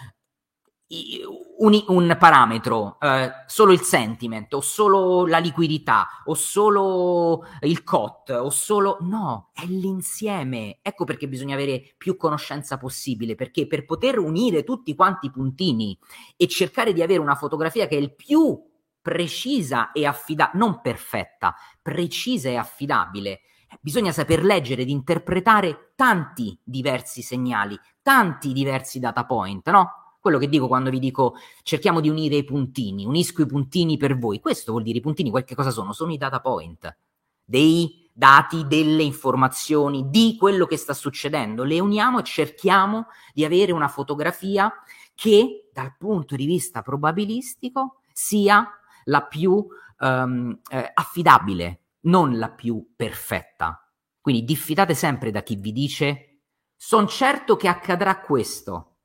un, 1.60 1.84
un 1.88 2.16
parametro, 2.20 2.98
eh, 3.00 3.32
solo 3.46 3.72
il 3.72 3.82
sentiment, 3.82 4.54
o 4.54 4.62
solo 4.62 5.26
la 5.26 5.40
liquidità, 5.40 6.08
o 6.26 6.34
solo 6.34 7.46
il 7.62 7.84
COT, 7.84 8.30
o 8.30 8.50
solo... 8.50 8.98
No, 9.02 9.50
è 9.54 9.66
l'insieme. 9.66 10.80
Ecco 10.82 11.06
perché 11.06 11.28
bisogna 11.28 11.56
avere 11.56 11.94
più 11.98 12.18
conoscenza 12.18 12.78
possibile, 12.78 13.36
perché 13.36 13.68
per 13.68 13.86
poter 13.86 14.20
unire 14.20 14.64
tutti 14.64 14.96
quanti 14.96 15.28
i 15.28 15.32
puntini 15.32 15.98
e 16.36 16.48
cercare 16.48 16.94
di 16.94 17.02
avere 17.02 17.20
una 17.20 17.36
fotografia 17.36 17.88
che 17.88 17.98
è 17.98 18.00
il 18.00 18.14
più 18.14 18.60
precisa 19.02 19.92
e 19.94 20.06
affidabile, 20.06 20.60
non 20.60 20.82
perfetta, 20.82 21.56
precisa 21.82 22.50
e 22.50 22.58
affidabile, 22.58 23.40
bisogna 23.80 24.12
saper 24.12 24.44
leggere 24.44 24.82
ed 24.82 24.90
interpretare 24.90 25.94
tanti 25.96 26.60
diversi 26.64 27.22
segnali, 27.22 27.80
tanti 28.02 28.52
diversi 28.52 29.00
data 29.00 29.26
point, 29.26 29.70
no? 29.70 30.07
Quello 30.28 30.42
che 30.42 30.50
dico 30.50 30.68
quando 30.68 30.90
vi 30.90 31.00
dico 31.00 31.36
cerchiamo 31.64 32.02
di 32.02 32.10
unire 32.10 32.36
i 32.36 32.44
puntini, 32.44 33.06
unisco 33.06 33.44
i 33.44 33.46
puntini 33.46 33.96
per 33.96 34.18
voi. 34.18 34.42
Questo 34.42 34.72
vuol 34.74 34.84
dire 34.84 34.98
i 34.98 35.02
puntini, 35.02 35.30
quel 35.30 35.46
che 35.46 35.56
cosa 35.56 35.72
sono? 35.72 35.94
Sono 35.94 36.12
i 36.12 36.18
data 36.18 36.42
point, 36.42 36.98
dei 37.46 38.10
dati, 38.12 38.68
delle 38.68 39.04
informazioni, 39.04 40.10
di 40.10 40.36
quello 40.38 40.66
che 40.66 40.76
sta 40.76 40.94
succedendo. 40.94 41.64
Le 41.64 41.80
uniamo 41.80 42.20
e 42.20 42.24
cerchiamo 42.24 43.08
di 43.34 43.46
avere 43.46 43.72
una 43.72 43.88
fotografia 43.88 44.70
che 45.16 45.70
dal 45.72 45.96
punto 45.98 46.36
di 46.36 46.46
vista 46.46 46.82
probabilistico 46.82 48.02
sia 48.12 48.68
la 49.06 49.22
più 49.22 49.66
um, 50.00 50.60
eh, 50.70 50.92
affidabile, 50.94 51.84
non 52.02 52.38
la 52.38 52.50
più 52.50 52.94
perfetta. 52.98 53.82
Quindi 54.20 54.44
diffidate 54.44 54.94
sempre 54.94 55.32
da 55.32 55.42
chi 55.42 55.56
vi 55.56 55.72
dice 55.72 56.40
sono 56.76 57.08
certo 57.08 57.56
che 57.56 57.70
accadrà 57.70 58.20
questo 58.20 58.97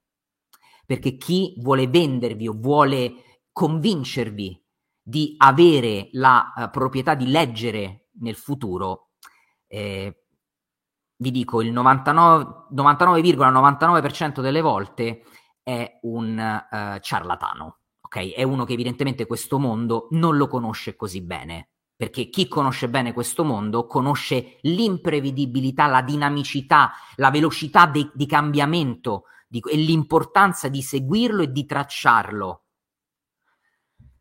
perché 0.93 1.17
chi 1.17 1.55
vuole 1.57 1.89
vendervi 1.89 2.49
o 2.49 2.55
vuole 2.55 3.41
convincervi 3.51 4.63
di 5.03 5.37
avere 5.39 6.11
la 6.13 6.53
uh, 6.55 6.69
proprietà 6.69 7.15
di 7.15 7.31
leggere 7.31 8.09
nel 8.21 8.37
futuro, 8.37 9.13
eh, 9.69 10.25
vi 11.17 11.31
dico 11.31 11.63
il 11.63 11.73
99, 11.73 12.67
99,99% 12.75 14.43
delle 14.43 14.61
volte 14.61 15.23
è 15.63 15.99
un 16.03 16.37
uh, 16.37 16.99
ciarlatano, 17.01 17.79
ok? 18.03 18.35
È 18.35 18.43
uno 18.43 18.67
che 18.67 18.75
evidentemente 18.75 19.25
questo 19.25 19.59
mondo 19.59 20.09
non 20.11 20.37
lo 20.37 20.47
conosce 20.47 20.95
così 20.95 21.23
bene, 21.23 21.71
perché 21.97 22.29
chi 22.29 22.49
conosce 22.49 22.91
bene 22.91 23.15
questo 23.15 23.45
mondo 23.45 23.87
conosce 23.87 24.59
l'imprevedibilità, 24.61 25.87
la 25.87 26.03
dinamicità, 26.03 26.93
la 27.17 27.31
velocità 27.31 27.87
de- 27.87 28.11
di 28.13 28.27
cambiamento 28.27 29.23
di, 29.53 29.63
e 29.71 29.77
l'importanza 29.77 30.69
di 30.69 30.81
seguirlo 30.81 31.43
e 31.43 31.53
di 31.53 31.67
tracciarlo. 31.67 32.63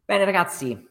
Bene 0.04 0.26
ragazzi, 0.26 0.90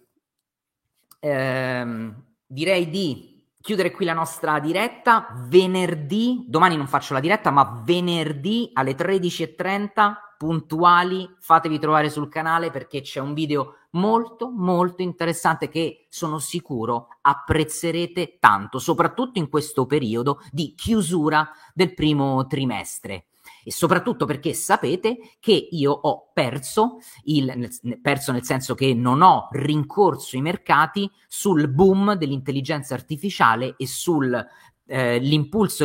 ehm, 1.18 2.24
direi 2.46 2.88
di 2.88 3.44
chiudere 3.60 3.90
qui 3.90 4.06
la 4.06 4.14
nostra 4.14 4.58
diretta. 4.58 5.28
Venerdì, 5.46 6.46
domani 6.48 6.76
non 6.76 6.86
faccio 6.86 7.12
la 7.12 7.20
diretta, 7.20 7.50
ma 7.50 7.82
venerdì 7.84 8.70
alle 8.72 8.94
13.30 8.94 10.14
puntuali 10.38 11.36
fatevi 11.38 11.78
trovare 11.78 12.08
sul 12.08 12.30
canale 12.30 12.70
perché 12.70 13.02
c'è 13.02 13.20
un 13.20 13.34
video 13.34 13.74
molto 13.90 14.48
molto 14.48 15.02
interessante 15.02 15.68
che 15.68 16.06
sono 16.08 16.38
sicuro 16.38 17.08
apprezzerete 17.20 18.38
tanto, 18.40 18.78
soprattutto 18.78 19.38
in 19.38 19.50
questo 19.50 19.84
periodo 19.84 20.40
di 20.50 20.74
chiusura 20.74 21.46
del 21.74 21.92
primo 21.92 22.46
trimestre 22.46 23.26
e 23.64 23.72
soprattutto 23.72 24.24
perché 24.24 24.54
sapete 24.54 25.18
che 25.38 25.68
io 25.70 25.92
ho 25.92 26.30
perso, 26.32 26.98
il, 27.24 27.68
perso 28.00 28.32
nel 28.32 28.44
senso 28.44 28.74
che 28.74 28.94
non 28.94 29.22
ho 29.22 29.48
rincorso 29.52 30.36
i 30.36 30.40
mercati 30.40 31.10
sul 31.26 31.68
boom 31.68 32.14
dell'intelligenza 32.14 32.94
artificiale 32.94 33.74
e 33.76 33.86
sul 33.86 34.46
eh, 34.86 35.18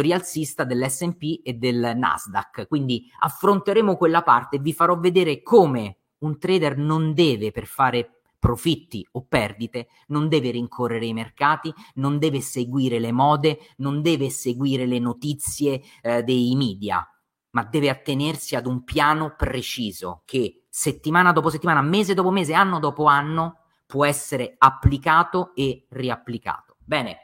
rialzista 0.01 0.63
dell'SP 0.63 1.41
e 1.43 1.53
del 1.53 1.93
Nasdaq. 1.95 2.67
Quindi 2.67 3.09
affronteremo 3.19 3.95
quella 3.95 4.23
parte 4.23 4.57
e 4.57 4.59
vi 4.59 4.73
farò 4.73 4.97
vedere 4.97 5.41
come 5.43 5.97
un 6.19 6.39
trader 6.39 6.77
non 6.77 7.13
deve 7.13 7.51
per 7.51 7.65
fare 7.65 8.09
profitti 8.39 9.07
o 9.13 9.25
perdite, 9.27 9.87
non 10.07 10.27
deve 10.27 10.51
rincorrere 10.51 11.05
i 11.05 11.13
mercati, 11.13 11.73
non 11.95 12.19
deve 12.19 12.41
seguire 12.41 12.99
le 12.99 13.11
mode, 13.11 13.59
non 13.77 14.01
deve 14.01 14.29
seguire 14.29 14.85
le 14.85 14.99
notizie 14.99 15.81
eh, 16.01 16.23
dei 16.23 16.55
media 16.55 17.07
ma 17.55 17.63
deve 17.63 17.89
attenersi 17.89 18.55
ad 18.55 18.67
un 18.67 18.83
piano 18.83 19.33
preciso 19.35 20.21
che 20.25 20.65
settimana 20.69 21.31
dopo 21.31 21.49
settimana, 21.49 21.81
mese 21.81 22.13
dopo 22.13 22.29
mese, 22.29 22.53
anno 22.53 22.79
dopo 22.79 23.05
anno 23.05 23.59
può 23.85 24.05
essere 24.05 24.55
applicato 24.57 25.53
e 25.55 25.85
riapplicato. 25.89 26.75
Bene, 26.83 27.19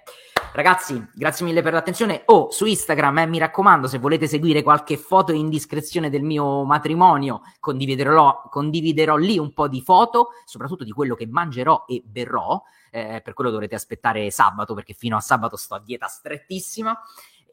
Ragazzi, 0.54 1.02
grazie 1.14 1.46
mille 1.46 1.62
per 1.62 1.72
l'attenzione. 1.72 2.24
Oh, 2.26 2.52
su 2.52 2.66
Instagram, 2.66 3.20
eh, 3.20 3.26
mi 3.26 3.38
raccomando, 3.38 3.88
se 3.88 4.00
volete 4.00 4.28
seguire 4.28 4.64
qualche 4.64 4.98
foto 4.98 5.32
indiscrezione 5.32 6.10
del 6.10 6.24
mio 6.24 6.66
matrimonio, 6.66 7.42
condividerò, 7.62 8.50
condividerò 8.50 9.16
lì 9.16 9.38
un 9.38 9.54
po' 9.54 9.70
di 9.70 9.82
foto, 9.82 10.32
soprattutto 10.44 10.84
di 10.84 10.92
quello 10.92 11.16
che 11.16 11.26
mangerò 11.26 11.86
e 11.88 12.04
berrò. 12.06 12.62
Eh, 12.90 13.22
per 13.24 13.34
quello 13.34 13.50
dovrete 13.50 13.76
aspettare 13.76 14.30
sabato, 14.30 14.74
perché 14.74 14.92
fino 14.92 15.16
a 15.16 15.22
sabato 15.22 15.56
sto 15.56 15.76
a 15.76 15.80
dieta 15.80 16.08
strettissima. 16.08 17.00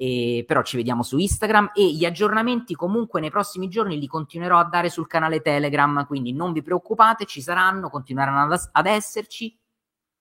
E, 0.00 0.44
però 0.46 0.62
ci 0.62 0.76
vediamo 0.76 1.02
su 1.02 1.18
Instagram 1.18 1.72
e 1.74 1.92
gli 1.92 2.04
aggiornamenti 2.04 2.76
comunque 2.76 3.20
nei 3.20 3.30
prossimi 3.30 3.68
giorni 3.68 3.98
li 3.98 4.06
continuerò 4.06 4.56
a 4.58 4.64
dare 4.64 4.90
sul 4.90 5.08
canale 5.08 5.40
Telegram, 5.40 6.06
quindi 6.06 6.32
non 6.32 6.52
vi 6.52 6.62
preoccupate, 6.62 7.24
ci 7.24 7.42
saranno, 7.42 7.90
continueranno 7.90 8.54
ad, 8.54 8.68
ad 8.70 8.86
esserci. 8.86 9.58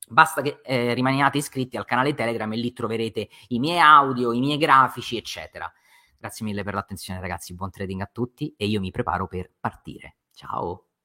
Basta 0.09 0.41
che 0.41 0.61
eh, 0.63 0.93
rimaniate 0.95 1.37
iscritti 1.37 1.77
al 1.77 1.85
canale 1.85 2.15
Telegram 2.15 2.51
e 2.51 2.55
lì 2.55 2.73
troverete 2.73 3.29
i 3.49 3.59
miei 3.59 3.79
audio, 3.79 4.31
i 4.31 4.39
miei 4.39 4.57
grafici, 4.57 5.15
eccetera. 5.15 5.71
Grazie 6.17 6.45
mille 6.45 6.63
per 6.63 6.73
l'attenzione 6.73 7.19
ragazzi, 7.19 7.53
buon 7.53 7.69
trading 7.69 8.01
a 8.01 8.09
tutti 8.11 8.55
e 8.57 8.65
io 8.65 8.79
mi 8.79 8.89
preparo 8.89 9.27
per 9.27 9.51
partire. 9.59 10.15
Ciao! 10.33 10.96